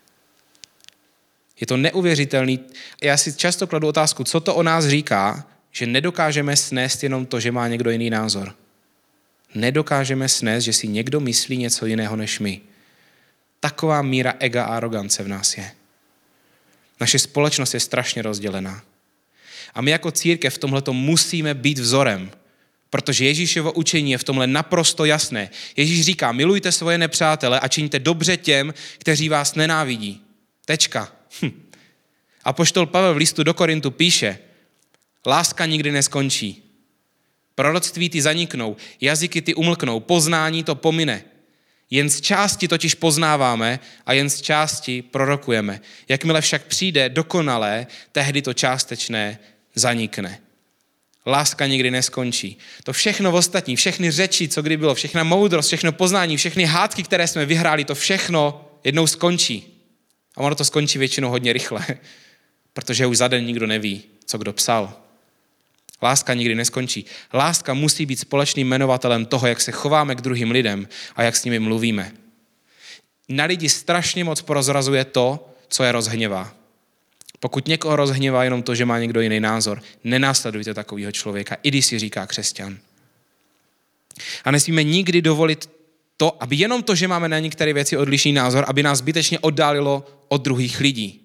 Je 1.60 1.66
to 1.66 1.76
neuvěřitelný. 1.76 2.60
Já 3.02 3.16
si 3.16 3.32
často 3.32 3.66
kladu 3.66 3.88
otázku, 3.88 4.24
co 4.24 4.40
to 4.40 4.54
o 4.54 4.62
nás 4.62 4.86
říká, 4.86 5.46
že 5.72 5.86
nedokážeme 5.86 6.56
snést 6.56 7.02
jenom 7.02 7.26
to, 7.26 7.40
že 7.40 7.52
má 7.52 7.68
někdo 7.68 7.90
jiný 7.90 8.10
názor. 8.10 8.54
Nedokážeme 9.54 10.28
snést, 10.28 10.64
že 10.64 10.72
si 10.72 10.88
někdo 10.88 11.20
myslí 11.20 11.56
něco 11.56 11.86
jiného 11.86 12.16
než 12.16 12.38
my. 12.38 12.60
Taková 13.60 14.02
míra 14.02 14.34
ega 14.38 14.64
a 14.64 14.76
arogance 14.76 15.22
v 15.22 15.28
nás 15.28 15.56
je. 15.56 15.70
Naše 17.00 17.18
společnost 17.18 17.74
je 17.74 17.80
strašně 17.80 18.22
rozdělená. 18.22 18.82
A 19.74 19.80
my 19.80 19.90
jako 19.90 20.10
církev 20.10 20.54
v 20.54 20.58
tomhle 20.58 20.82
musíme 20.90 21.54
být 21.54 21.78
vzorem, 21.78 22.30
protože 22.90 23.24
Ježíšovo 23.24 23.72
učení 23.72 24.10
je 24.10 24.18
v 24.18 24.24
tomhle 24.24 24.46
naprosto 24.46 25.04
jasné. 25.04 25.50
Ježíš 25.76 26.04
říká, 26.04 26.32
milujte 26.32 26.72
svoje 26.72 26.98
nepřátele 26.98 27.60
a 27.60 27.68
čiňte 27.68 27.98
dobře 27.98 28.36
těm, 28.36 28.74
kteří 28.98 29.28
vás 29.28 29.54
nenávidí. 29.54 30.22
Tečka. 30.64 31.12
Hm. 31.42 31.70
A 32.44 32.52
poštol 32.52 32.86
Pavel 32.86 33.14
v 33.14 33.16
listu 33.16 33.42
do 33.42 33.54
Korintu 33.54 33.90
píše, 33.90 34.38
láska 35.26 35.66
nikdy 35.66 35.92
neskončí. 35.92 36.62
Proroctví 37.54 38.10
ty 38.10 38.22
zaniknou, 38.22 38.76
jazyky 39.00 39.42
ty 39.42 39.54
umlknou, 39.54 40.00
poznání 40.00 40.64
to 40.64 40.74
pomine. 40.74 41.24
Jen 41.90 42.10
z 42.10 42.20
části 42.20 42.68
totiž 42.68 42.94
poznáváme 42.94 43.80
a 44.06 44.12
jen 44.12 44.30
z 44.30 44.40
části 44.40 45.02
prorokujeme. 45.02 45.80
Jakmile 46.08 46.40
však 46.40 46.64
přijde 46.64 47.08
dokonalé, 47.08 47.86
tehdy 48.12 48.42
to 48.42 48.54
částečné 48.54 49.38
zanikne. 49.74 50.40
Láska 51.26 51.66
nikdy 51.66 51.90
neskončí. 51.90 52.58
To 52.84 52.92
všechno 52.92 53.32
v 53.32 53.34
ostatní, 53.34 53.76
všechny 53.76 54.10
řeči, 54.10 54.48
co 54.48 54.62
kdy 54.62 54.76
bylo, 54.76 54.94
všechna 54.94 55.24
moudrost, 55.24 55.66
všechno 55.66 55.92
poznání, 55.92 56.36
všechny 56.36 56.64
hádky, 56.64 57.02
které 57.02 57.28
jsme 57.28 57.46
vyhráli, 57.46 57.84
to 57.84 57.94
všechno 57.94 58.68
jednou 58.84 59.06
skončí. 59.06 59.73
A 60.36 60.40
ono 60.40 60.54
to 60.54 60.64
skončí 60.64 60.98
většinou 60.98 61.30
hodně 61.30 61.52
rychle, 61.52 61.86
protože 62.72 63.06
už 63.06 63.16
za 63.16 63.28
den 63.28 63.44
nikdo 63.44 63.66
neví, 63.66 64.02
co 64.24 64.38
kdo 64.38 64.52
psal. 64.52 65.04
Láska 66.02 66.34
nikdy 66.34 66.54
neskončí. 66.54 67.04
Láska 67.32 67.74
musí 67.74 68.06
být 68.06 68.20
společným 68.20 68.66
jmenovatelem 68.66 69.26
toho, 69.26 69.46
jak 69.46 69.60
se 69.60 69.72
chováme 69.72 70.14
k 70.14 70.20
druhým 70.20 70.50
lidem 70.50 70.88
a 71.16 71.22
jak 71.22 71.36
s 71.36 71.44
nimi 71.44 71.58
mluvíme. 71.58 72.12
Na 73.28 73.44
lidi 73.44 73.68
strašně 73.68 74.24
moc 74.24 74.42
porozrazuje 74.42 75.04
to, 75.04 75.48
co 75.68 75.84
je 75.84 75.92
rozhněvá. 75.92 76.54
Pokud 77.40 77.68
někoho 77.68 77.96
rozhněvá 77.96 78.44
jenom 78.44 78.62
to, 78.62 78.74
že 78.74 78.84
má 78.84 78.98
někdo 78.98 79.20
jiný 79.20 79.40
názor, 79.40 79.82
nenásledujte 80.04 80.74
takového 80.74 81.12
člověka, 81.12 81.56
i 81.62 81.68
když 81.68 81.86
si 81.86 81.98
říká 81.98 82.26
křesťan. 82.26 82.78
A 84.44 84.50
nesmíme 84.50 84.82
nikdy 84.82 85.22
dovolit 85.22 85.70
to, 86.16 86.42
aby 86.42 86.56
jenom 86.56 86.82
to, 86.82 86.94
že 86.94 87.08
máme 87.08 87.28
na 87.28 87.38
některé 87.38 87.72
věci 87.72 87.96
odlišný 87.96 88.32
názor, 88.32 88.64
aby 88.68 88.82
nás 88.82 88.98
zbytečně 88.98 89.38
oddálilo 89.38 90.06
od 90.34 90.42
druhých 90.42 90.80
lidí. 90.80 91.20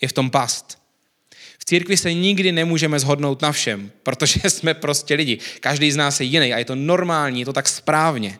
Je 0.00 0.08
v 0.08 0.12
tom 0.12 0.30
past. 0.30 0.78
V 1.58 1.64
církvi 1.64 1.96
se 1.96 2.14
nikdy 2.14 2.52
nemůžeme 2.52 2.98
zhodnout 2.98 3.42
na 3.42 3.52
všem, 3.52 3.92
protože 4.02 4.40
jsme 4.50 4.74
prostě 4.74 5.14
lidi. 5.14 5.38
Každý 5.60 5.92
z 5.92 5.96
nás 5.96 6.20
je 6.20 6.26
jiný 6.26 6.52
a 6.52 6.58
je 6.58 6.64
to 6.64 6.74
normální, 6.74 7.40
je 7.40 7.46
to 7.46 7.52
tak 7.52 7.68
správně. 7.68 8.38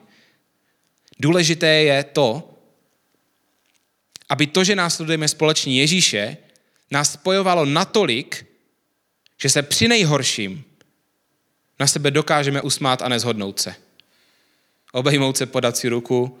Důležité 1.19 1.67
je 1.67 2.03
to, 2.03 2.51
aby 4.29 4.47
to, 4.47 4.63
že 4.63 4.75
následujeme 4.75 5.27
společně 5.27 5.79
Ježíše, 5.79 6.37
nás 6.91 7.13
spojovalo 7.13 7.65
natolik, 7.65 8.45
že 9.41 9.49
se 9.49 9.61
při 9.61 9.87
nejhorším 9.87 10.63
na 11.79 11.87
sebe 11.87 12.11
dokážeme 12.11 12.61
usmát 12.61 13.01
a 13.01 13.09
nezhodnout 13.09 13.59
se. 13.59 13.75
Obejmout 14.91 15.37
se, 15.37 15.45
podat 15.45 15.77
si 15.77 15.89
ruku 15.89 16.39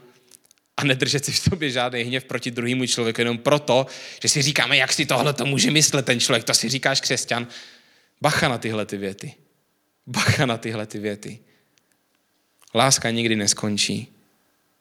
A 0.77 0.83
nedržet 0.83 1.25
si 1.25 1.31
v 1.31 1.39
sobě 1.39 1.69
žádný 1.69 2.01
hněv 2.01 2.23
proti 2.23 2.51
druhému 2.51 2.87
člověku 2.87 3.21
jenom 3.21 3.37
proto, 3.37 3.85
že 4.21 4.29
si 4.29 4.41
říkáme, 4.41 4.77
jak 4.77 4.93
si 4.93 5.05
tohle 5.05 5.33
to 5.33 5.45
může 5.45 5.71
myslet 5.71 6.05
ten 6.05 6.19
člověk. 6.19 6.43
To 6.43 6.53
si 6.53 6.69
říkáš 6.69 7.01
křesťan. 7.01 7.47
Bacha 8.21 8.47
na 8.47 8.57
tyhle 8.57 8.85
ty 8.85 8.97
věty. 8.97 9.33
Bacha 10.07 10.45
na 10.45 10.57
tyhle 10.57 10.85
ty 10.85 10.99
věty. 10.99 11.39
Láska 12.75 13.11
nikdy 13.11 13.35
neskončí. 13.35 14.13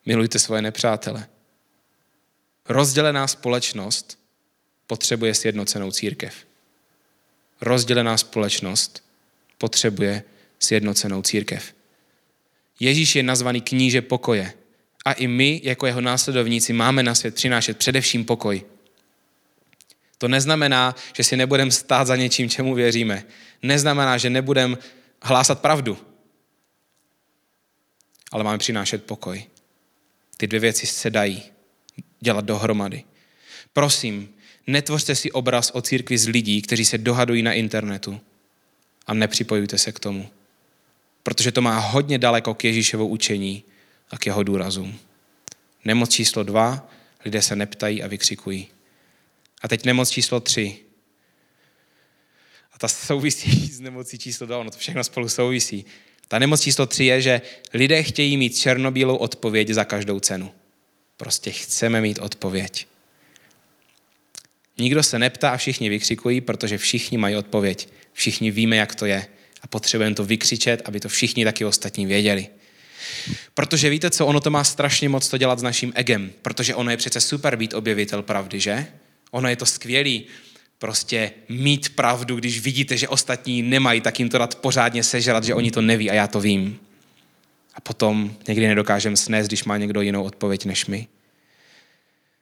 Milujte 0.06 0.38
svoje 0.38 0.62
nepřátele. 0.62 1.28
Rozdělená 2.68 3.26
společnost 3.26 4.18
potřebuje 4.86 5.34
sjednocenou 5.34 5.90
církev. 5.90 6.34
Rozdělená 7.60 8.16
společnost 8.16 9.04
potřebuje 9.58 10.22
sjednocenou 10.58 11.22
církev. 11.22 11.74
Ježíš 12.80 13.16
je 13.16 13.22
nazvaný 13.22 13.60
kníže 13.60 14.02
pokoje. 14.02 14.54
A 15.04 15.12
i 15.12 15.26
my, 15.26 15.60
jako 15.64 15.86
jeho 15.86 16.00
následovníci, 16.00 16.72
máme 16.72 17.02
na 17.02 17.14
svět 17.14 17.34
přinášet 17.34 17.78
především 17.78 18.24
pokoj. 18.24 18.64
To 20.18 20.28
neznamená, 20.28 20.94
že 21.16 21.24
si 21.24 21.36
nebudeme 21.36 21.70
stát 21.70 22.06
za 22.06 22.16
něčím, 22.16 22.50
čemu 22.50 22.74
věříme. 22.74 23.24
Neznamená, 23.62 24.18
že 24.18 24.30
nebudeme 24.30 24.76
hlásat 25.22 25.60
pravdu. 25.60 25.98
Ale 28.32 28.44
máme 28.44 28.58
přinášet 28.58 29.04
pokoj. 29.04 29.44
Ty 30.36 30.46
dvě 30.46 30.60
věci 30.60 30.86
se 30.86 31.10
dají 31.10 31.42
dělat 32.20 32.44
dohromady. 32.44 33.04
Prosím, 33.72 34.34
netvořte 34.66 35.14
si 35.14 35.32
obraz 35.32 35.70
o 35.74 35.82
církvi 35.82 36.18
z 36.18 36.28
lidí, 36.28 36.62
kteří 36.62 36.84
se 36.84 36.98
dohadují 36.98 37.42
na 37.42 37.52
internetu 37.52 38.20
a 39.06 39.14
nepřipojujte 39.14 39.78
se 39.78 39.92
k 39.92 40.00
tomu. 40.00 40.28
Protože 41.22 41.52
to 41.52 41.62
má 41.62 41.78
hodně 41.78 42.18
daleko 42.18 42.54
k 42.54 42.64
Ježíšovu 42.64 43.06
učení 43.06 43.64
a 44.14 44.18
k 44.18 44.26
jeho 44.26 44.42
důrazům. 44.42 44.98
Nemoc 45.84 46.10
číslo 46.10 46.42
dva, 46.42 46.88
lidé 47.24 47.42
se 47.42 47.56
neptají 47.56 48.02
a 48.02 48.06
vykřikují. 48.06 48.68
A 49.62 49.68
teď 49.68 49.84
nemoc 49.84 50.10
číslo 50.10 50.40
tři. 50.40 50.76
A 52.72 52.78
ta 52.78 52.88
souvisí 52.88 53.66
s 53.72 53.80
nemocí 53.80 54.18
číslo 54.18 54.46
dva, 54.46 54.58
ono 54.58 54.70
to 54.70 54.78
všechno 54.78 55.04
spolu 55.04 55.28
souvisí. 55.28 55.84
Ta 56.28 56.38
nemoc 56.38 56.60
číslo 56.60 56.86
tři 56.86 57.04
je, 57.04 57.20
že 57.22 57.42
lidé 57.74 58.02
chtějí 58.02 58.36
mít 58.36 58.58
černobílou 58.58 59.16
odpověď 59.16 59.68
za 59.68 59.84
každou 59.84 60.20
cenu. 60.20 60.52
Prostě 61.16 61.50
chceme 61.50 62.00
mít 62.00 62.18
odpověď. 62.18 62.86
Nikdo 64.78 65.02
se 65.02 65.18
neptá 65.18 65.50
a 65.50 65.56
všichni 65.56 65.88
vykřikují, 65.88 66.40
protože 66.40 66.78
všichni 66.78 67.18
mají 67.18 67.36
odpověď. 67.36 67.88
Všichni 68.12 68.50
víme, 68.50 68.76
jak 68.76 68.94
to 68.94 69.06
je. 69.06 69.26
A 69.62 69.66
potřebujeme 69.66 70.16
to 70.16 70.24
vykřičet, 70.24 70.82
aby 70.84 71.00
to 71.00 71.08
všichni 71.08 71.44
taky 71.44 71.64
ostatní 71.64 72.06
věděli. 72.06 72.48
Protože 73.54 73.90
víte 73.90 74.10
co, 74.10 74.26
ono 74.26 74.40
to 74.40 74.50
má 74.50 74.64
strašně 74.64 75.08
moc 75.08 75.28
to 75.28 75.38
dělat 75.38 75.58
s 75.58 75.62
naším 75.62 75.92
egem, 75.94 76.30
protože 76.42 76.74
ono 76.74 76.90
je 76.90 76.96
přece 76.96 77.20
super 77.20 77.56
být 77.56 77.74
objevitel 77.74 78.22
pravdy, 78.22 78.60
že? 78.60 78.86
Ono 79.30 79.48
je 79.48 79.56
to 79.56 79.66
skvělý 79.66 80.24
prostě 80.78 81.32
mít 81.48 81.88
pravdu, 81.88 82.36
když 82.36 82.60
vidíte, 82.60 82.96
že 82.96 83.08
ostatní 83.08 83.62
nemají, 83.62 84.00
tak 84.00 84.18
jim 84.18 84.28
to 84.28 84.38
dát 84.38 84.54
pořádně 84.54 85.04
sežrat, 85.04 85.44
že 85.44 85.54
oni 85.54 85.70
to 85.70 85.80
neví 85.82 86.10
a 86.10 86.14
já 86.14 86.26
to 86.26 86.40
vím. 86.40 86.78
A 87.74 87.80
potom 87.80 88.36
někdy 88.48 88.66
nedokážeme 88.66 89.16
snést, 89.16 89.48
když 89.48 89.64
má 89.64 89.76
někdo 89.76 90.00
jinou 90.00 90.24
odpověď 90.24 90.64
než 90.64 90.86
my. 90.86 91.06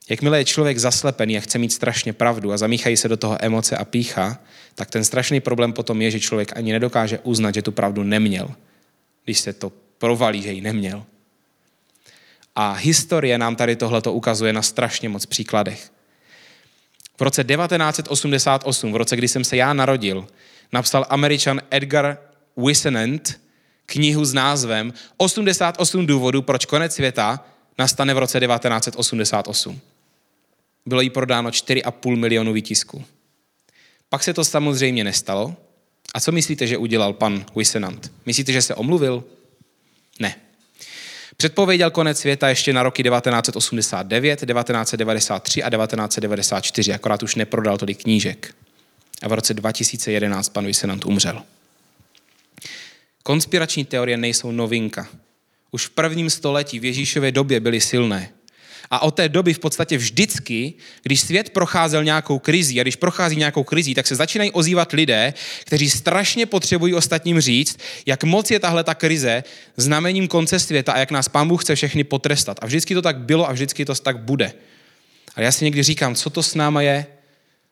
Jakmile 0.09 0.39
je 0.39 0.45
člověk 0.45 0.79
zaslepený 0.79 1.39
a 1.39 1.41
chce 1.41 1.59
mít 1.59 1.73
strašně 1.73 2.13
pravdu 2.13 2.53
a 2.53 2.57
zamíchají 2.57 2.97
se 2.97 3.09
do 3.09 3.17
toho 3.17 3.45
emoce 3.45 3.77
a 3.77 3.85
pícha, 3.85 4.39
tak 4.75 4.91
ten 4.91 5.05
strašný 5.05 5.41
problém 5.41 5.73
potom 5.73 6.03
je, 6.03 6.11
že 6.11 6.21
člověk 6.21 6.57
ani 6.57 6.73
nedokáže 6.73 7.19
uznat, 7.19 7.55
že 7.55 7.63
tu 7.63 7.73
pravdu 7.73 8.03
neměl, 8.03 8.55
když 9.25 9.39
se 9.39 9.53
to 9.53 9.73
provalí, 10.03 10.43
že 10.43 10.53
ji 10.53 10.61
neměl. 10.61 11.05
A 12.57 12.73
historie 12.73 13.39
nám 13.39 13.57
tady 13.57 13.77
tohleto 13.77 14.13
ukazuje 14.13 14.53
na 14.53 14.63
strašně 14.63 15.09
moc 15.09 15.27
příkladech. 15.27 15.93
V 17.19 17.23
roce 17.23 17.45
1988, 17.45 18.93
v 18.93 18.97
roce, 18.97 19.17
kdy 19.17 19.29
jsem 19.29 19.45
se 19.45 19.57
já 19.57 19.73
narodil, 19.73 20.27
napsal 20.73 21.07
američan 21.09 21.61
Edgar 21.71 22.19
Whisenant 22.57 23.41
knihu 23.87 24.25
s 24.25 24.35
názvem 24.35 24.93
88 25.17 26.07
důvodů, 26.07 26.43
proč 26.43 26.67
konec 26.67 26.95
světa 26.95 27.45
nastane 27.79 28.15
v 28.15 28.19
roce 28.19 28.41
1988. 28.41 29.81
Bylo 30.87 31.01
jí 31.01 31.11
prodáno 31.11 31.51
4,5 31.51 32.17
milionu 32.17 32.53
výtisků. 32.53 33.05
Pak 34.09 34.23
se 34.23 34.35
to 34.35 34.45
samozřejmě 34.45 35.05
nestalo. 35.05 35.57
A 36.15 36.21
co 36.21 36.33
myslíte, 36.33 36.67
že 36.67 36.77
udělal 36.77 37.13
pan 37.13 37.45
Whisenant? 37.57 38.13
Myslíte, 38.27 38.53
že 38.53 38.63
se 38.63 38.75
omluvil? 38.75 39.25
Ne. 40.21 40.37
Předpověděl 41.37 41.91
konec 41.91 42.19
světa 42.19 42.49
ještě 42.49 42.73
na 42.73 42.83
roky 42.83 43.03
1989, 43.03 44.41
1993 44.41 45.63
a 45.63 45.71
1994, 45.71 46.93
akorát 46.93 47.23
už 47.23 47.35
neprodal 47.35 47.79
tolik 47.79 48.03
knížek. 48.03 48.55
A 49.23 49.29
v 49.29 49.33
roce 49.33 49.55
2011 49.55 50.49
pan 50.49 50.67
Whisenant 50.67 51.05
umřel. 51.05 51.43
Konspirační 53.23 53.85
teorie 53.85 54.17
nejsou 54.17 54.51
novinka. 54.51 55.09
Už 55.71 55.87
v 55.87 55.91
prvním 55.91 56.31
století 56.31 56.79
v 56.79 56.85
Ježíšově 56.85 57.33
době 57.33 57.61
byly 57.61 57.81
silné. 57.81 58.29
A 58.93 59.03
od 59.03 59.11
té 59.11 59.29
doby 59.29 59.55
v 59.55 59.59
podstatě 59.59 59.97
vždycky, 59.97 60.75
když 61.03 61.21
svět 61.21 61.51
procházel 61.51 62.05
nějakou 62.05 62.39
krizi 62.39 62.81
a 62.81 62.83
když 62.83 62.97
prochází 62.97 63.37
nějakou 63.37 63.65
krizi, 63.65 63.95
tak 63.95 64.07
se 64.07 64.15
začínají 64.15 64.51
ozývat 64.51 64.93
lidé, 64.93 65.35
kteří 65.65 65.91
strašně 65.91 66.47
potřebují 66.47 66.95
ostatním 66.95 67.41
říct, 67.41 67.79
jak 68.07 68.25
moc 68.25 68.51
je 68.51 68.61
tahle 68.61 68.85
ta 68.85 68.95
krize 68.95 69.45
znamením 69.77 70.29
konce 70.29 70.59
světa 70.59 70.93
a 70.93 70.99
jak 70.99 71.11
nás 71.11 71.29
Pán 71.29 71.49
Bůh 71.49 71.65
chce 71.65 71.75
všechny 71.75 72.05
potrestat. 72.05 72.59
A 72.63 72.67
vždycky 72.67 72.95
to 72.95 73.03
tak 73.03 73.19
bylo 73.19 73.49
a 73.49 73.53
vždycky 73.53 73.85
to 73.85 73.95
tak 73.95 74.19
bude. 74.19 74.53
A 75.35 75.41
já 75.41 75.53
si 75.53 75.65
někdy 75.65 75.83
říkám, 75.83 76.15
co 76.15 76.31
to 76.31 76.43
s 76.43 76.55
náma 76.55 76.83
je, 76.83 77.07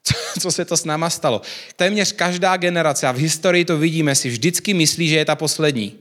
co, 0.04 0.14
co 0.40 0.52
se 0.52 0.64
to 0.64 0.76
s 0.76 0.84
náma 0.84 1.10
stalo. 1.10 1.42
Téměř 1.76 2.12
každá 2.12 2.56
generace, 2.56 3.06
a 3.06 3.12
v 3.12 3.16
historii 3.18 3.64
to 3.64 3.78
vidíme, 3.78 4.14
si 4.14 4.28
vždycky 4.28 4.74
myslí, 4.74 5.08
že 5.08 5.16
je 5.16 5.24
ta 5.24 5.36
poslední. 5.36 5.94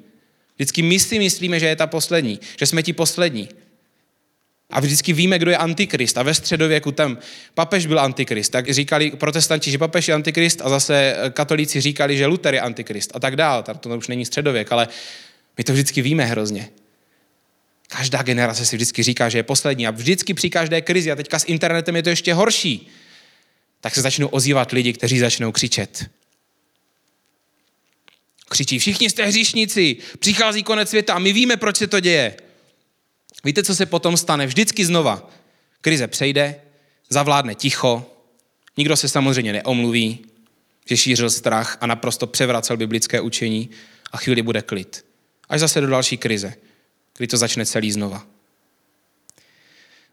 Vždycky 0.55 0.81
my 0.81 0.99
si 0.99 1.19
myslíme, 1.19 1.59
že 1.59 1.67
je 1.67 1.75
ta 1.75 1.87
poslední, 1.87 2.39
že 2.59 2.65
jsme 2.65 2.83
ti 2.83 2.93
poslední. 2.93 3.49
A 4.69 4.79
vždycky 4.79 5.13
víme, 5.13 5.39
kdo 5.39 5.51
je 5.51 5.57
antikrist. 5.57 6.17
A 6.17 6.23
ve 6.23 6.33
středověku 6.33 6.91
tam 6.91 7.17
papež 7.53 7.85
byl 7.85 7.99
antikrist. 7.99 8.51
Tak 8.51 8.69
říkali 8.69 9.11
protestanti, 9.11 9.71
že 9.71 9.77
papež 9.77 10.07
je 10.07 10.13
antikrist 10.13 10.61
a 10.61 10.69
zase 10.69 11.15
katolíci 11.33 11.81
říkali, 11.81 12.17
že 12.17 12.25
Luther 12.25 12.53
je 12.53 12.61
antikrist 12.61 13.11
a 13.15 13.19
tak 13.19 13.35
dále. 13.35 13.63
To 13.79 13.97
už 13.97 14.07
není 14.07 14.25
středověk, 14.25 14.71
ale 14.71 14.87
my 15.57 15.63
to 15.63 15.73
vždycky 15.73 16.01
víme 16.01 16.25
hrozně. 16.25 16.69
Každá 17.87 18.21
generace 18.21 18.65
si 18.65 18.75
vždycky 18.75 19.03
říká, 19.03 19.29
že 19.29 19.37
je 19.37 19.43
poslední 19.43 19.87
a 19.87 19.91
vždycky 19.91 20.33
při 20.33 20.49
každé 20.49 20.81
krizi, 20.81 21.11
a 21.11 21.15
teďka 21.15 21.39
s 21.39 21.45
internetem 21.45 21.95
je 21.95 22.03
to 22.03 22.09
ještě 22.09 22.33
horší, 22.33 22.87
tak 23.81 23.95
se 23.95 24.01
začnou 24.01 24.27
ozývat 24.27 24.71
lidi, 24.71 24.93
kteří 24.93 25.19
začnou 25.19 25.51
křičet. 25.51 26.09
Křičí, 28.49 28.79
všichni 28.79 29.09
jste 29.09 29.25
hříšníci, 29.25 29.97
přichází 30.19 30.63
konec 30.63 30.89
světa 30.89 31.13
a 31.13 31.19
my 31.19 31.33
víme, 31.33 31.57
proč 31.57 31.77
se 31.77 31.87
to 31.87 31.99
děje. 31.99 32.35
Víte, 33.43 33.63
co 33.63 33.75
se 33.75 33.85
potom 33.85 34.17
stane? 34.17 34.47
Vždycky 34.47 34.85
znova. 34.85 35.29
Krize 35.81 36.07
přejde, 36.07 36.55
zavládne 37.09 37.55
ticho, 37.55 38.05
nikdo 38.77 38.95
se 38.97 39.09
samozřejmě 39.09 39.53
neomluví, 39.53 40.19
že 40.85 40.97
šířil 40.97 41.29
strach 41.29 41.77
a 41.81 41.87
naprosto 41.87 42.27
převracel 42.27 42.77
biblické 42.77 43.21
učení 43.21 43.69
a 44.11 44.17
chvíli 44.17 44.41
bude 44.41 44.61
klid. 44.61 45.05
Až 45.49 45.59
zase 45.59 45.81
do 45.81 45.87
další 45.87 46.17
krize, 46.17 46.53
kdy 47.17 47.27
to 47.27 47.37
začne 47.37 47.65
celý 47.65 47.91
znova. 47.91 48.25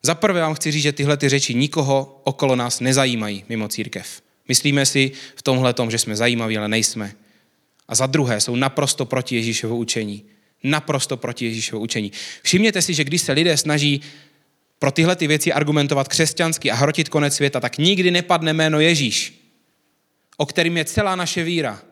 Za 0.03 0.15
prvé 0.15 0.41
vám 0.41 0.55
chci 0.55 0.73
říct, 0.73 0.83
že 0.83 0.93
tyhle 0.93 1.17
ty 1.17 1.29
řeči 1.29 1.55
nikoho 1.55 2.21
okolo 2.25 2.57
nás 2.57 2.81
nezajímají 2.81 3.45
mimo 3.49 3.69
církev. 3.69 4.23
Myslíme 4.49 4.87
si 4.87 5.13
v 5.37 5.43
tomhle 5.43 5.73
tom, 5.73 5.91
že 5.91 5.99
jsme 5.99 6.17
zajímaví, 6.17 6.59
ale 6.59 6.69
nejsme. 6.69 7.15
A 7.89 7.95
za 7.95 8.07
druhé 8.07 8.41
jsou 8.41 8.57
naprosto 8.57 9.07
proti 9.07 9.37
Ježíšovu 9.37 9.77
učení 9.77 10.25
naprosto 10.71 11.17
proti 11.17 11.45
Ježíšovu 11.45 11.83
učení. 11.83 12.13
Všimněte 12.43 12.83
si, 12.83 12.95
že 12.95 13.05
když 13.05 13.23
se 13.23 13.33
lidé 13.33 13.57
snaží 13.57 14.01
pro 14.79 14.91
tyhle 14.91 15.17
ty 15.17 15.27
věci 15.27 15.53
argumentovat 15.53 16.09
křesťansky 16.09 16.71
a 16.71 16.75
hrotit 16.75 17.09
konec 17.09 17.35
světa, 17.35 17.61
tak 17.61 17.79
nikdy 17.79 18.11
nepadne 18.11 18.53
jméno 18.53 18.81
Ježíš, 18.81 19.43
o 20.37 20.47
kterým 20.47 20.77
je 20.77 20.85
celá 20.85 21.17
naše 21.17 21.45
víra. 21.45 21.83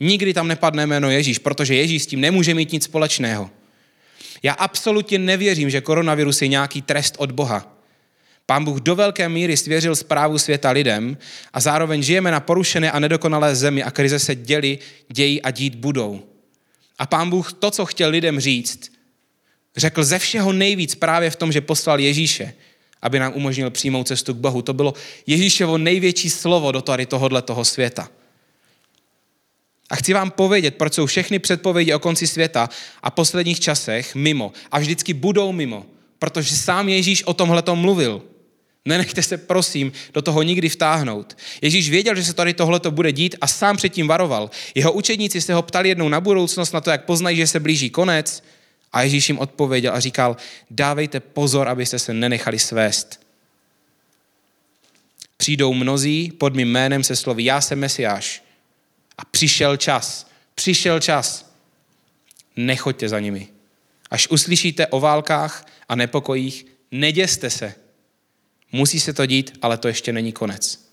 Nikdy 0.00 0.34
tam 0.34 0.48
nepadne 0.48 0.86
jméno 0.86 1.10
Ježíš, 1.10 1.38
protože 1.38 1.74
Ježíš 1.74 2.02
s 2.02 2.06
tím 2.06 2.20
nemůže 2.20 2.54
mít 2.54 2.72
nic 2.72 2.84
společného. 2.84 3.50
Já 4.42 4.52
absolutně 4.52 5.18
nevěřím, 5.18 5.70
že 5.70 5.80
koronavirus 5.80 6.42
je 6.42 6.48
nějaký 6.48 6.82
trest 6.82 7.14
od 7.18 7.32
Boha. 7.32 7.76
Pán 8.46 8.64
Bůh 8.64 8.80
do 8.80 8.94
velké 8.94 9.28
míry 9.28 9.56
svěřil 9.56 9.96
zprávu 9.96 10.38
světa 10.38 10.70
lidem 10.70 11.16
a 11.52 11.60
zároveň 11.60 12.02
žijeme 12.02 12.30
na 12.30 12.40
porušené 12.40 12.92
a 12.92 12.98
nedokonalé 12.98 13.56
zemi 13.56 13.82
a 13.82 13.90
krize 13.90 14.18
se 14.18 14.34
děli, 14.34 14.78
dějí 15.12 15.42
a 15.42 15.50
dít 15.50 15.74
budou. 15.74 16.35
A 16.98 17.06
pán 17.06 17.30
Bůh 17.30 17.52
to, 17.52 17.70
co 17.70 17.86
chtěl 17.86 18.10
lidem 18.10 18.40
říct, 18.40 18.92
řekl 19.76 20.04
ze 20.04 20.18
všeho 20.18 20.52
nejvíc 20.52 20.94
právě 20.94 21.30
v 21.30 21.36
tom, 21.36 21.52
že 21.52 21.60
poslal 21.60 22.00
Ježíše, 22.00 22.54
aby 23.02 23.18
nám 23.18 23.32
umožnil 23.34 23.70
přijmout 23.70 24.08
cestu 24.08 24.34
k 24.34 24.36
Bohu. 24.36 24.62
To 24.62 24.74
bylo 24.74 24.94
Ježíševo 25.26 25.78
největší 25.78 26.30
slovo 26.30 26.72
do 26.72 26.82
tady 26.82 27.06
tohohle 27.06 27.42
toho 27.42 27.64
světa. 27.64 28.10
A 29.90 29.96
chci 29.96 30.12
vám 30.12 30.30
povědět, 30.30 30.74
proč 30.74 30.94
jsou 30.94 31.06
všechny 31.06 31.38
předpovědi 31.38 31.94
o 31.94 31.98
konci 31.98 32.26
světa 32.26 32.68
a 33.02 33.10
posledních 33.10 33.60
časech 33.60 34.14
mimo 34.14 34.52
a 34.70 34.78
vždycky 34.78 35.14
budou 35.14 35.52
mimo. 35.52 35.86
protože 36.18 36.56
sám 36.56 36.88
Ježíš 36.88 37.24
o 37.24 37.34
tomhle 37.34 37.62
mluvil. 37.74 38.22
Nenechte 38.86 39.22
se, 39.22 39.38
prosím, 39.38 39.92
do 40.14 40.22
toho 40.22 40.42
nikdy 40.42 40.68
vtáhnout. 40.68 41.36
Ježíš 41.62 41.90
věděl, 41.90 42.14
že 42.14 42.24
se 42.24 42.34
tady 42.34 42.54
tohleto 42.54 42.90
bude 42.90 43.12
dít 43.12 43.36
a 43.40 43.46
sám 43.46 43.76
předtím 43.76 44.08
varoval. 44.08 44.50
Jeho 44.74 44.92
učedníci 44.92 45.40
se 45.40 45.54
ho 45.54 45.62
ptali 45.62 45.88
jednou 45.88 46.08
na 46.08 46.20
budoucnost, 46.20 46.72
na 46.72 46.80
to, 46.80 46.90
jak 46.90 47.04
poznají, 47.04 47.36
že 47.36 47.46
se 47.46 47.60
blíží 47.60 47.90
konec. 47.90 48.42
A 48.92 49.02
Ježíš 49.02 49.28
jim 49.28 49.38
odpověděl 49.38 49.94
a 49.94 50.00
říkal, 50.00 50.36
dávejte 50.70 51.20
pozor, 51.20 51.68
abyste 51.68 51.98
se 51.98 52.14
nenechali 52.14 52.58
svést. 52.58 53.20
Přijdou 55.36 55.74
mnozí 55.74 56.32
pod 56.38 56.54
mým 56.54 56.68
jménem 56.68 57.04
se 57.04 57.16
slovy, 57.16 57.44
já 57.44 57.60
jsem 57.60 57.78
Mesiáš. 57.78 58.42
A 59.18 59.24
přišel 59.24 59.76
čas. 59.76 60.26
Přišel 60.54 61.00
čas. 61.00 61.52
Nechoďte 62.56 63.08
za 63.08 63.20
nimi. 63.20 63.48
Až 64.10 64.28
uslyšíte 64.28 64.86
o 64.86 65.00
válkách 65.00 65.66
a 65.88 65.94
nepokojích, 65.94 66.66
neděste 66.90 67.50
se 67.50 67.74
Musí 68.72 69.00
se 69.00 69.12
to 69.12 69.26
dít, 69.26 69.58
ale 69.62 69.78
to 69.78 69.88
ještě 69.88 70.12
není 70.12 70.32
konec. 70.32 70.86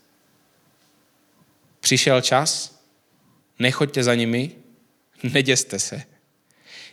Přišel 1.80 2.22
čas, 2.22 2.80
nechoďte 3.60 4.04
za 4.04 4.16
nimi, 4.16 4.52
neděste 5.24 5.80
se. 5.80 6.04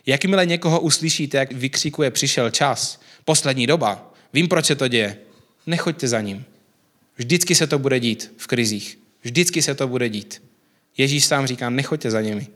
Jakmile 0.05 0.45
někoho 0.45 0.79
uslyšíte, 0.79 1.37
jak 1.37 1.51
vykřikuje 1.51 2.11
přišel 2.11 2.49
čas, 2.49 3.01
poslední 3.25 3.67
doba, 3.67 4.13
vím, 4.33 4.47
proč 4.47 4.65
se 4.65 4.75
to 4.75 4.87
děje, 4.87 5.17
nechoďte 5.67 6.07
za 6.07 6.21
ním. 6.21 6.45
Vždycky 7.15 7.55
se 7.55 7.67
to 7.67 7.79
bude 7.79 7.99
dít 7.99 8.33
v 8.37 8.47
krizích. 8.47 8.99
Vždycky 9.21 9.61
se 9.61 9.75
to 9.75 9.87
bude 9.87 10.09
dít. 10.09 10.43
Ježíš 10.97 11.25
sám 11.25 11.47
říká, 11.47 11.69
nechoďte 11.69 12.11
za 12.11 12.21
nimi. 12.21 12.47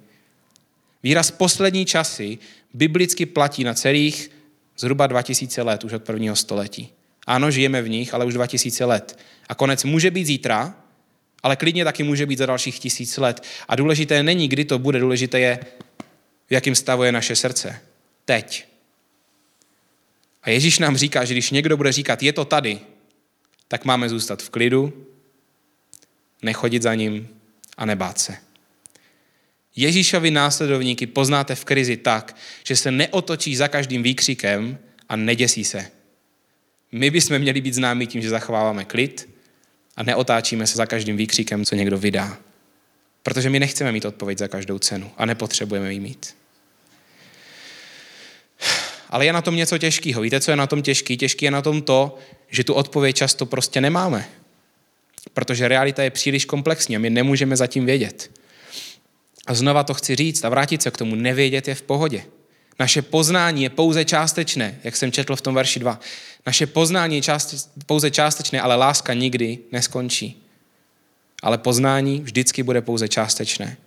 Výraz 1.04 1.32
poslední 1.32 1.86
časy 1.86 2.38
biblicky 2.74 3.26
platí 3.26 3.64
na 3.64 3.74
celých 3.74 4.32
zhruba 4.78 5.08
2000 5.08 5.62
let 5.62 5.84
už 5.84 5.94
od 5.94 6.04
prvního 6.04 6.36
století. 6.36 6.90
Ano, 7.28 7.52
žijeme 7.52 7.82
v 7.82 7.90
nich, 7.90 8.14
ale 8.14 8.26
už 8.26 8.34
2000 8.34 8.86
let. 8.86 9.20
A 9.50 9.56
konec 9.56 9.84
může 9.84 10.12
být 10.12 10.26
zítra, 10.26 10.76
ale 11.44 11.56
klidně 11.56 11.84
taky 11.84 12.04
může 12.04 12.26
být 12.26 12.40
za 12.40 12.46
dalších 12.46 12.80
tisíc 12.80 13.18
let. 13.18 13.44
A 13.68 13.76
důležité 13.76 14.24
není, 14.24 14.48
kdy 14.48 14.66
to 14.66 14.80
bude, 14.80 15.00
důležité 15.00 15.40
je, 15.40 15.60
v 16.48 16.52
jakém 16.52 16.76
stavu 16.76 17.04
je 17.04 17.12
naše 17.12 17.36
srdce. 17.36 17.82
Teď. 18.26 18.66
A 20.44 20.50
Ježíš 20.50 20.80
nám 20.80 20.98
říká, 20.98 21.26
že 21.26 21.34
když 21.34 21.52
někdo 21.52 21.78
bude 21.78 21.92
říkat, 21.92 22.24
je 22.24 22.34
to 22.34 22.46
tady, 22.46 22.80
tak 23.68 23.86
máme 23.86 24.10
zůstat 24.10 24.44
v 24.44 24.50
klidu, 24.50 25.06
nechodit 26.42 26.82
za 26.82 26.96
ním 26.96 27.30
a 27.78 27.86
nebát 27.86 28.20
se. 28.20 28.38
Ježíšovi 29.76 30.32
následovníky 30.32 31.08
poznáte 31.08 31.56
v 31.56 31.66
krizi 31.66 31.98
tak, 31.98 32.36
že 32.64 32.76
se 32.76 32.92
neotočí 32.92 33.56
za 33.56 33.68
každým 33.68 34.04
výkřikem 34.04 34.78
a 35.10 35.16
neděsí 35.16 35.64
se. 35.64 35.92
My 36.98 37.10
bychom 37.10 37.40
měli 37.40 37.62
být 37.62 37.74
známí 37.74 38.08
tím, 38.08 38.22
že 38.22 38.30
zachováváme 38.30 38.86
klid 38.86 39.30
a 39.96 40.04
neotáčíme 40.04 40.68
se 40.68 40.78
za 40.78 40.86
každým 40.86 41.18
výkřikem, 41.18 41.66
co 41.66 41.76
někdo 41.76 41.98
vydá. 41.98 42.38
Protože 43.24 43.50
my 43.50 43.60
nechceme 43.60 43.92
mít 43.92 44.06
odpověď 44.06 44.38
za 44.38 44.48
každou 44.48 44.80
cenu 44.80 45.12
a 45.18 45.26
nepotřebujeme 45.26 45.94
ji 45.94 46.00
mít. 46.00 46.36
Ale 49.10 49.26
je 49.26 49.34
na 49.34 49.42
tom 49.42 49.56
něco 49.56 49.78
těžkého. 49.78 50.22
Víte, 50.22 50.40
co 50.40 50.52
je 50.52 50.58
na 50.58 50.68
tom 50.68 50.82
těžký? 50.82 51.18
Těžký 51.18 51.46
je 51.46 51.52
na 51.52 51.62
tom 51.62 51.82
to, 51.82 52.18
že 52.50 52.64
tu 52.64 52.74
odpověď 52.74 53.16
často 53.16 53.46
prostě 53.46 53.82
nemáme. 53.82 54.30
Protože 55.34 55.68
realita 55.68 56.04
je 56.04 56.10
příliš 56.10 56.46
komplexní 56.46 56.96
a 56.96 57.00
my 57.00 57.10
nemůžeme 57.10 57.58
zatím 57.58 57.86
vědět. 57.86 58.32
A 59.48 59.54
znova 59.54 59.84
to 59.84 59.94
chci 59.94 60.16
říct 60.16 60.44
a 60.44 60.50
vrátit 60.50 60.82
se 60.82 60.92
k 60.92 60.98
tomu. 60.98 61.16
Nevědět 61.16 61.68
je 61.68 61.76
v 61.76 61.82
pohodě. 61.82 62.26
Naše 62.80 63.02
poznání 63.02 63.64
je 63.64 63.70
pouze 63.70 64.06
částečné, 64.06 64.80
jak 64.84 64.96
jsem 64.96 65.12
četl 65.12 65.36
v 65.36 65.42
tom 65.42 65.56
verši 65.56 65.80
2. 65.80 66.00
Naše 66.46 66.68
poznání 66.68 67.16
je 67.16 67.22
část, 67.22 67.72
pouze 67.86 68.12
částečné, 68.12 68.62
ale 68.62 68.76
láska 68.76 69.14
nikdy 69.14 69.60
neskončí. 69.72 70.42
Ale 71.42 71.58
poznání 71.58 72.22
vždycky 72.22 72.64
bude 72.64 72.82
pouze 72.82 73.08
částečné. 73.08 73.78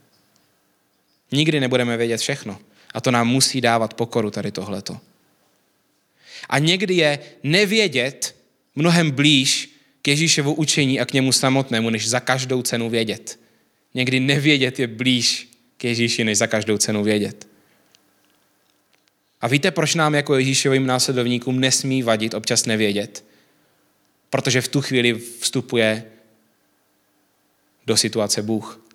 Nikdy 1.32 1.60
nebudeme 1.60 1.96
vědět 1.96 2.18
všechno. 2.18 2.58
A 2.94 3.00
to 3.00 3.10
nám 3.10 3.28
musí 3.28 3.60
dávat 3.60 3.94
pokoru 3.94 4.30
tady 4.30 4.52
tohleto. 4.52 4.98
A 6.48 6.58
někdy 6.58 6.94
je 6.94 7.18
nevědět 7.42 8.36
mnohem 8.74 9.10
blíž 9.10 9.74
k 10.02 10.08
Ježíšovu 10.08 10.54
učení 10.54 11.00
a 11.00 11.04
k 11.04 11.12
němu 11.12 11.32
samotnému, 11.32 11.90
než 11.90 12.08
za 12.08 12.20
každou 12.20 12.62
cenu 12.62 12.90
vědět. 12.90 13.40
Někdy 13.94 14.20
nevědět 14.20 14.78
je 14.78 14.86
blíž 14.86 15.48
k 15.76 15.84
Ježíši, 15.84 16.24
než 16.24 16.38
za 16.38 16.46
každou 16.46 16.78
cenu 16.78 17.04
vědět. 17.04 17.47
A 19.40 19.48
víte, 19.48 19.70
proč 19.70 19.94
nám 19.94 20.14
jako 20.14 20.36
Ježíšovým 20.36 20.86
následovníkům 20.86 21.60
nesmí 21.60 22.02
vadit 22.02 22.34
občas 22.34 22.66
nevědět? 22.66 23.24
Protože 24.30 24.60
v 24.60 24.68
tu 24.68 24.80
chvíli 24.80 25.14
vstupuje 25.40 26.04
do 27.86 27.96
situace 27.96 28.42
Bůh. 28.42 28.86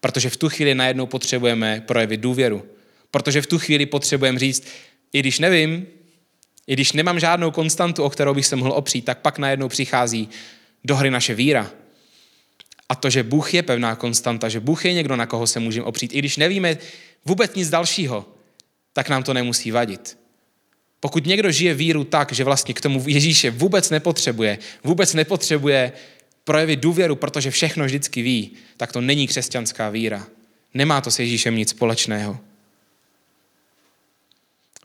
Protože 0.00 0.30
v 0.30 0.36
tu 0.36 0.48
chvíli 0.48 0.74
najednou 0.74 1.06
potřebujeme 1.06 1.82
projevit 1.86 2.20
důvěru. 2.20 2.66
Protože 3.10 3.42
v 3.42 3.46
tu 3.46 3.58
chvíli 3.58 3.86
potřebujeme 3.86 4.38
říct, 4.38 4.66
i 5.12 5.20
když 5.20 5.38
nevím, 5.38 5.86
i 6.66 6.72
když 6.72 6.92
nemám 6.92 7.20
žádnou 7.20 7.50
konstantu, 7.50 8.02
o 8.02 8.10
kterou 8.10 8.34
bych 8.34 8.46
se 8.46 8.56
mohl 8.56 8.72
opřít, 8.72 9.04
tak 9.04 9.18
pak 9.18 9.38
najednou 9.38 9.68
přichází 9.68 10.28
do 10.84 10.96
hry 10.96 11.10
naše 11.10 11.34
víra. 11.34 11.70
A 12.88 12.94
to, 12.94 13.10
že 13.10 13.22
Bůh 13.22 13.54
je 13.54 13.62
pevná 13.62 13.94
konstanta, 13.94 14.48
že 14.48 14.60
Bůh 14.60 14.84
je 14.84 14.92
někdo, 14.92 15.16
na 15.16 15.26
koho 15.26 15.46
se 15.46 15.60
můžeme 15.60 15.86
opřít, 15.86 16.14
i 16.14 16.18
když 16.18 16.36
nevíme 16.36 16.78
vůbec 17.24 17.54
nic 17.54 17.70
dalšího, 17.70 18.26
tak 18.92 19.08
nám 19.08 19.22
to 19.22 19.34
nemusí 19.34 19.70
vadit. 19.70 20.18
Pokud 21.00 21.26
někdo 21.26 21.52
žije 21.52 21.74
víru 21.74 22.04
tak, 22.04 22.32
že 22.32 22.44
vlastně 22.44 22.74
k 22.74 22.80
tomu 22.80 23.04
Ježíše 23.06 23.50
vůbec 23.50 23.90
nepotřebuje, 23.90 24.58
vůbec 24.84 25.14
nepotřebuje 25.14 25.92
projevit 26.44 26.80
důvěru, 26.80 27.16
protože 27.16 27.50
všechno 27.50 27.84
vždycky 27.84 28.22
ví, 28.22 28.50
tak 28.76 28.92
to 28.92 29.00
není 29.00 29.26
křesťanská 29.26 29.90
víra. 29.90 30.26
Nemá 30.74 31.00
to 31.00 31.10
s 31.10 31.18
Ježíšem 31.18 31.56
nic 31.56 31.70
společného. 31.70 32.38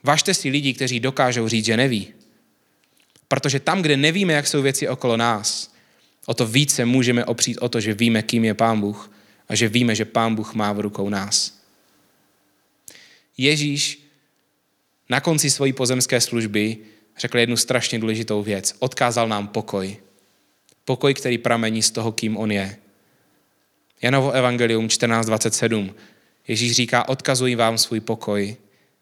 Važte 0.02 0.34
si 0.34 0.48
lidi, 0.48 0.74
kteří 0.74 1.00
dokážou 1.00 1.48
říct, 1.48 1.64
že 1.64 1.76
neví. 1.76 2.14
Protože 3.28 3.60
tam, 3.60 3.82
kde 3.82 3.96
nevíme, 3.96 4.32
jak 4.32 4.46
jsou 4.46 4.62
věci 4.62 4.88
okolo 4.88 5.16
nás, 5.16 5.72
o 6.26 6.34
to 6.34 6.46
více 6.46 6.84
můžeme 6.84 7.24
opřít 7.24 7.58
o 7.58 7.68
to, 7.68 7.80
že 7.80 7.94
víme, 7.94 8.22
kým 8.22 8.44
je 8.44 8.54
Pán 8.54 8.80
Bůh 8.80 9.10
a 9.48 9.54
že 9.54 9.68
víme, 9.68 9.94
že 9.94 10.04
Pán 10.04 10.34
Bůh 10.34 10.54
má 10.54 10.72
v 10.72 10.80
rukou 10.80 11.08
nás. 11.08 11.55
Ježíš 13.36 14.02
na 15.08 15.20
konci 15.20 15.50
své 15.50 15.72
pozemské 15.72 16.20
služby 16.20 16.78
řekl 17.18 17.38
jednu 17.38 17.56
strašně 17.56 17.98
důležitou 17.98 18.42
věc. 18.42 18.74
Odkázal 18.78 19.28
nám 19.28 19.48
pokoj. 19.48 19.96
Pokoj, 20.84 21.14
který 21.14 21.38
pramení 21.38 21.82
z 21.82 21.90
toho, 21.90 22.12
kým 22.12 22.36
on 22.36 22.52
je. 22.52 22.76
Janovo 24.02 24.30
evangelium 24.30 24.86
14.27. 24.86 25.94
Ježíš 26.48 26.72
říká, 26.72 27.08
odkazuji 27.08 27.54
vám 27.54 27.78
svůj 27.78 28.00
pokoj, 28.00 28.56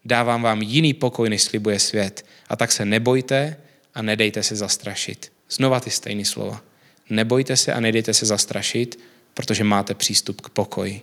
dávám 0.05 0.43
vám 0.43 0.63
jiný 0.63 0.95
pokoj, 0.95 1.31
než 1.31 1.43
slibuje 1.43 1.79
svět. 1.79 2.27
A 2.49 2.57
tak 2.57 2.73
se 2.73 2.85
nebojte 2.85 3.57
a 3.95 4.03
nedejte 4.03 4.43
se 4.43 4.57
zastrašit. 4.57 5.33
Znova 5.51 5.81
ty 5.81 5.91
stejné 5.91 6.25
slova. 6.25 6.63
Nebojte 7.11 7.57
se 7.57 7.73
a 7.73 7.81
nedejte 7.81 8.15
se 8.15 8.27
zastrašit, 8.27 8.99
protože 9.35 9.65
máte 9.65 9.95
přístup 9.95 10.41
k 10.41 10.49
pokoji. 10.49 11.03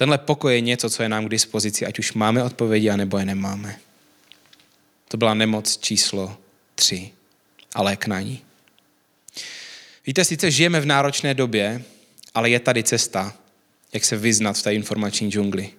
Tenhle 0.00 0.18
pokoj 0.18 0.54
je 0.54 0.60
něco, 0.60 0.90
co 0.90 1.02
je 1.02 1.08
nám 1.08 1.26
k 1.26 1.30
dispozici, 1.30 1.86
ať 1.86 1.98
už 1.98 2.12
máme 2.12 2.44
odpovědi, 2.44 2.90
anebo 2.90 3.18
je 3.18 3.24
nemáme. 3.24 3.80
To 5.08 5.16
byla 5.16 5.34
nemoc 5.34 5.76
číslo 5.76 6.36
tři 6.74 7.10
a 7.74 7.82
léknání. 7.82 8.42
Víte, 10.06 10.24
sice 10.24 10.50
žijeme 10.50 10.80
v 10.80 10.86
náročné 10.86 11.34
době, 11.34 11.82
ale 12.34 12.50
je 12.50 12.60
tady 12.60 12.82
cesta, 12.82 13.36
jak 13.92 14.04
se 14.04 14.16
vyznat 14.16 14.58
v 14.58 14.62
té 14.62 14.74
informační 14.74 15.30
džungli. 15.30 15.70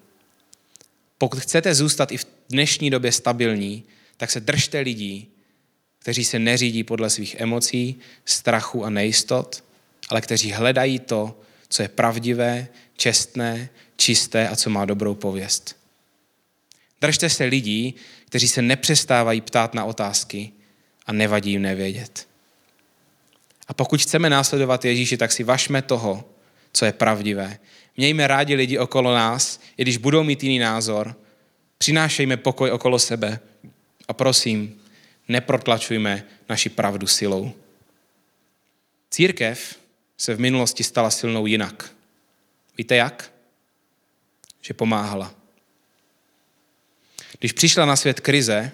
Pokud 1.18 1.40
chcete 1.40 1.76
zůstat 1.76 2.12
i 2.12 2.18
v 2.18 2.28
dnešní 2.50 2.90
době 2.90 3.12
stabilní, 3.12 3.84
tak 4.18 4.32
se 4.32 4.40
držte 4.40 4.80
lidí, 4.80 5.28
kteří 6.00 6.26
se 6.26 6.40
neřídí 6.40 6.84
podle 6.84 7.10
svých 7.10 7.36
emocí, 7.40 8.00
strachu 8.26 8.86
a 8.86 8.90
nejistot, 8.90 9.64
ale 10.10 10.22
kteří 10.22 10.52
hledají 10.52 11.00
to, 11.00 11.42
co 11.70 11.82
je 11.82 11.88
pravdivé, 11.88 12.68
čestné, 13.02 13.70
čisté 13.98 14.50
a 14.50 14.56
co 14.56 14.70
má 14.70 14.86
dobrou 14.86 15.16
pověst. 15.16 15.76
Držte 17.02 17.30
se 17.30 17.44
lidí, 17.44 17.96
kteří 18.26 18.48
se 18.48 18.62
nepřestávají 18.62 19.42
ptát 19.42 19.74
na 19.74 19.86
otázky 19.86 20.52
a 21.06 21.14
nevadí 21.14 21.52
jim 21.52 21.62
nevědět. 21.62 22.28
A 23.68 23.74
pokud 23.74 24.02
chceme 24.02 24.30
následovat 24.30 24.86
Ježíši, 24.86 25.18
tak 25.18 25.32
si 25.32 25.44
vašme 25.44 25.82
toho, 25.82 26.30
co 26.74 26.86
je 26.86 26.94
pravdivé. 26.94 27.60
Mějme 27.98 28.28
rádi 28.28 28.56
lidi 28.56 28.78
okolo 28.78 29.14
nás, 29.16 29.60
i 29.78 29.82
když 29.82 29.98
budou 29.98 30.24
mít 30.24 30.44
jiný 30.44 30.60
názor. 30.60 31.16
Přinášejme 31.78 32.38
pokoj 32.38 32.72
okolo 32.72 33.00
sebe 33.00 33.40
a 34.08 34.14
prosím, 34.14 34.82
neprotlačujme 35.28 36.24
naši 36.50 36.70
pravdu 36.70 37.08
silou. 37.08 37.52
Církev 39.10 39.76
se 40.18 40.36
v 40.36 40.40
minulosti 40.40 40.84
stala 40.84 41.10
silnou 41.10 41.46
jinak. 41.46 42.01
Víte 42.82 42.96
jak? 42.96 43.32
Že 44.62 44.74
pomáhala. 44.74 45.36
Když 47.40 47.52
přišla 47.52 47.86
na 47.86 47.96
svět 47.96 48.20
krize, 48.20 48.72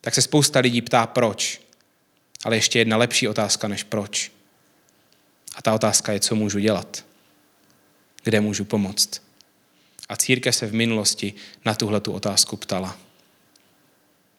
tak 0.00 0.14
se 0.14 0.22
spousta 0.22 0.60
lidí 0.60 0.82
ptá 0.82 1.06
proč. 1.06 1.60
Ale 2.44 2.56
ještě 2.56 2.78
jedna 2.78 2.96
lepší 2.96 3.28
otázka 3.28 3.68
než 3.68 3.82
proč. 3.82 4.32
A 5.54 5.62
ta 5.62 5.74
otázka 5.74 6.12
je, 6.12 6.20
co 6.20 6.34
můžu 6.34 6.58
dělat. 6.58 7.04
Kde 8.24 8.40
můžu 8.40 8.64
pomoct. 8.64 9.22
A 10.08 10.16
církev 10.16 10.56
se 10.56 10.66
v 10.66 10.74
minulosti 10.74 11.34
na 11.64 11.74
tuhle 11.74 12.00
tu 12.00 12.12
otázku 12.12 12.56
ptala. 12.56 12.98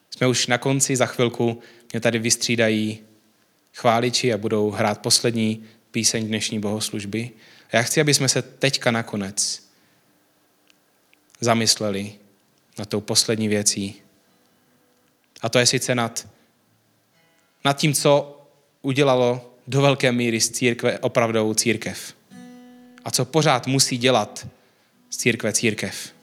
Jsme 0.09 0.27
už 0.27 0.47
na 0.47 0.57
konci, 0.57 0.95
za 0.95 1.05
chvilku 1.05 1.62
mě 1.93 1.99
tady 1.99 2.19
vystřídají 2.19 2.99
chváliči 3.73 4.33
a 4.33 4.38
budou 4.38 4.71
hrát 4.71 5.01
poslední 5.01 5.65
píseň 5.91 6.27
dnešní 6.27 6.59
bohoslužby. 6.59 7.31
A 7.73 7.77
já 7.77 7.83
chci, 7.83 8.01
aby 8.01 8.13
jsme 8.13 8.29
se 8.29 8.41
teďka 8.41 8.91
nakonec 8.91 9.63
zamysleli 11.39 12.13
nad 12.79 12.89
tou 12.89 13.01
poslední 13.01 13.47
věcí. 13.47 13.95
A 15.41 15.49
to 15.49 15.59
je 15.59 15.65
sice 15.65 15.95
nad, 15.95 16.27
nad 17.65 17.77
tím, 17.77 17.93
co 17.93 18.41
udělalo 18.81 19.55
do 19.67 19.81
velké 19.81 20.12
míry 20.12 20.41
z 20.41 20.49
církve 20.49 20.99
opravdovou 20.99 21.53
církev. 21.53 22.13
A 23.05 23.12
co 23.12 23.25
pořád 23.25 23.67
musí 23.67 23.97
dělat 23.97 24.47
z 25.09 25.17
církve 25.17 25.53
církev. 25.53 26.13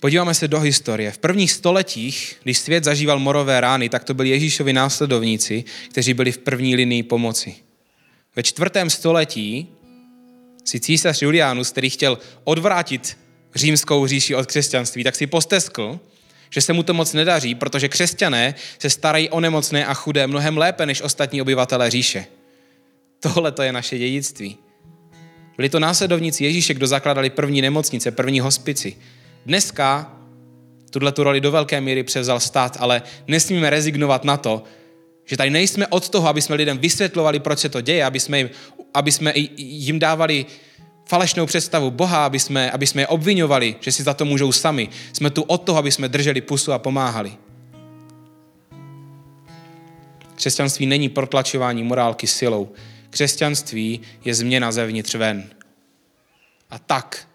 Podíváme 0.00 0.34
se 0.34 0.48
do 0.48 0.60
historie. 0.60 1.12
V 1.12 1.18
prvních 1.18 1.52
stoletích, 1.52 2.36
když 2.42 2.58
svět 2.58 2.84
zažíval 2.84 3.18
morové 3.18 3.60
rány, 3.60 3.88
tak 3.88 4.04
to 4.04 4.14
byli 4.14 4.28
Ježíšovi 4.28 4.72
následovníci, 4.72 5.64
kteří 5.90 6.14
byli 6.14 6.32
v 6.32 6.38
první 6.38 6.76
linii 6.76 7.02
pomoci. 7.02 7.65
Ve 8.36 8.42
čtvrtém 8.42 8.90
století 8.90 9.68
si 10.64 10.80
císař 10.80 11.22
Julianus, 11.22 11.70
který 11.70 11.90
chtěl 11.90 12.18
odvrátit 12.44 13.18
římskou 13.54 14.06
říši 14.06 14.34
od 14.34 14.46
křesťanství, 14.46 15.04
tak 15.04 15.16
si 15.16 15.26
posteskl, 15.26 16.00
že 16.50 16.60
se 16.60 16.72
mu 16.72 16.82
to 16.82 16.94
moc 16.94 17.12
nedaří, 17.12 17.54
protože 17.54 17.88
křesťané 17.88 18.54
se 18.78 18.90
starají 18.90 19.28
o 19.30 19.40
nemocné 19.40 19.86
a 19.86 19.94
chudé 19.94 20.26
mnohem 20.26 20.58
lépe 20.58 20.86
než 20.86 21.02
ostatní 21.02 21.42
obyvatelé 21.42 21.90
říše. 21.90 22.26
Tohle 23.20 23.52
to 23.52 23.62
je 23.62 23.72
naše 23.72 23.98
dědictví. 23.98 24.56
Byli 25.56 25.68
to 25.68 25.80
následovníci 25.80 26.44
Ježíše, 26.44 26.74
kdo 26.74 26.86
zakladali 26.86 27.30
první 27.30 27.62
nemocnice, 27.62 28.10
první 28.10 28.40
hospici. 28.40 28.96
Dneska 29.46 30.12
tuhle 30.90 31.12
tu 31.12 31.24
roli 31.24 31.40
do 31.40 31.50
velké 31.50 31.80
míry 31.80 32.02
převzal 32.02 32.40
stát, 32.40 32.76
ale 32.80 33.02
nesmíme 33.26 33.70
rezignovat 33.70 34.24
na 34.24 34.36
to, 34.36 34.62
že 35.26 35.36
tady 35.36 35.50
nejsme 35.50 35.86
od 35.86 36.08
toho, 36.08 36.28
aby 36.28 36.42
jsme 36.42 36.56
lidem 36.56 36.78
vysvětlovali, 36.78 37.40
proč 37.40 37.58
se 37.58 37.68
to 37.68 37.80
děje, 37.80 38.04
aby 38.04 38.20
jsme 38.20 38.38
jim, 38.38 38.50
aby 38.94 39.12
jsme 39.12 39.32
jim 39.56 39.98
dávali 39.98 40.46
falešnou 41.06 41.46
představu 41.46 41.90
Boha, 41.90 42.26
aby 42.26 42.38
jsme, 42.38 42.70
aby 42.70 42.86
jsme 42.86 43.02
je 43.02 43.06
obvinovali, 43.06 43.76
že 43.80 43.92
si 43.92 44.02
za 44.02 44.14
to 44.14 44.24
můžou 44.24 44.52
sami. 44.52 44.88
Jsme 45.12 45.30
tu 45.30 45.42
od 45.42 45.58
toho, 45.58 45.78
aby 45.78 45.92
jsme 45.92 46.08
drželi 46.08 46.40
pusu 46.40 46.72
a 46.72 46.78
pomáhali. 46.78 47.32
Křesťanství 50.34 50.86
není 50.86 51.08
protlačování 51.08 51.82
morálky 51.82 52.26
silou. 52.26 52.72
Křesťanství 53.10 54.00
je 54.24 54.34
změna 54.34 54.72
zevnitř 54.72 55.14
ven. 55.14 55.50
A 56.70 56.78
tak 56.78 57.28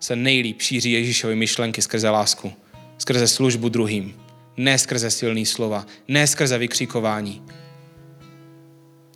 se 0.00 0.16
nejlíp 0.16 0.62
šíří 0.62 0.92
Ježíšovy 0.92 1.36
myšlenky 1.36 1.82
skrze 1.82 2.10
lásku, 2.10 2.52
skrze 2.98 3.28
službu 3.28 3.68
druhým, 3.68 4.23
ne 4.56 4.78
skrze 4.78 5.10
silný 5.10 5.46
slova, 5.46 5.86
ne 6.08 6.26
skrze 6.26 6.58
vykřikování. 6.58 7.42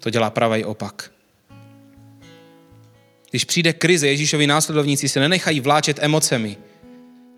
To 0.01 0.11
dělá 0.11 0.31
pravý 0.31 0.64
opak. 0.64 1.12
Když 3.31 3.44
přijde 3.44 3.72
krize, 3.72 4.09
Ježíšovi 4.09 4.46
následovníci 4.46 5.09
se 5.09 5.20
nenechají 5.20 5.61
vláčet 5.61 5.98
emocemi, 6.01 6.57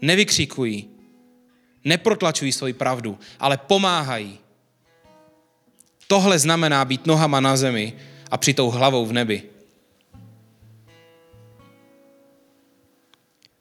nevykřikují, 0.00 0.90
neprotlačují 1.84 2.52
svoji 2.52 2.72
pravdu, 2.72 3.18
ale 3.40 3.56
pomáhají. 3.56 4.38
Tohle 6.06 6.38
znamená 6.38 6.84
být 6.84 7.06
nohama 7.06 7.40
na 7.40 7.56
zemi 7.56 7.92
a 8.30 8.36
přitou 8.36 8.70
hlavou 8.70 9.06
v 9.06 9.12
nebi. 9.12 9.42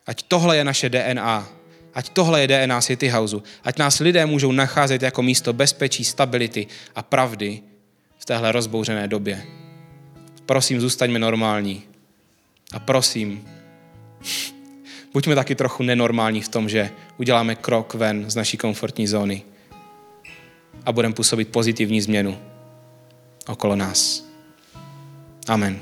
Ať 0.06 0.24
tohle 0.24 0.58
je 0.58 0.64
naše 0.64 0.90
DNA. 0.90 1.59
Ať 1.94 2.10
tohle 2.10 2.42
je 2.42 2.48
DNA 2.48 2.82
City 2.82 3.10
Houseu. 3.10 3.44
Ať 3.64 3.78
nás 3.78 4.00
lidé 4.00 4.26
můžou 4.26 4.52
nacházet 4.52 5.02
jako 5.02 5.22
místo 5.22 5.54
bezpečí, 5.54 6.04
stability 6.04 6.68
a 6.96 7.04
pravdy 7.04 7.62
v 8.18 8.26
téhle 8.26 8.52
rozbouřené 8.52 9.08
době. 9.08 9.44
Prosím, 10.46 10.82
zůstaňme 10.82 11.20
normální. 11.20 11.84
A 12.74 12.80
prosím, 12.80 13.48
buďme 15.14 15.36
taky 15.36 15.56
trochu 15.56 15.84
nenormální 15.84 16.42
v 16.42 16.50
tom, 16.50 16.70
že 16.70 16.90
uděláme 17.18 17.56
krok 17.56 17.94
ven 17.94 18.30
z 18.30 18.36
naší 18.36 18.58
komfortní 18.58 19.08
zóny 19.08 19.44
a 20.86 20.92
budeme 20.92 21.14
působit 21.14 21.50
pozitivní 21.50 22.02
změnu 22.02 22.38
okolo 23.48 23.76
nás. 23.76 24.26
Amen. 25.48 25.82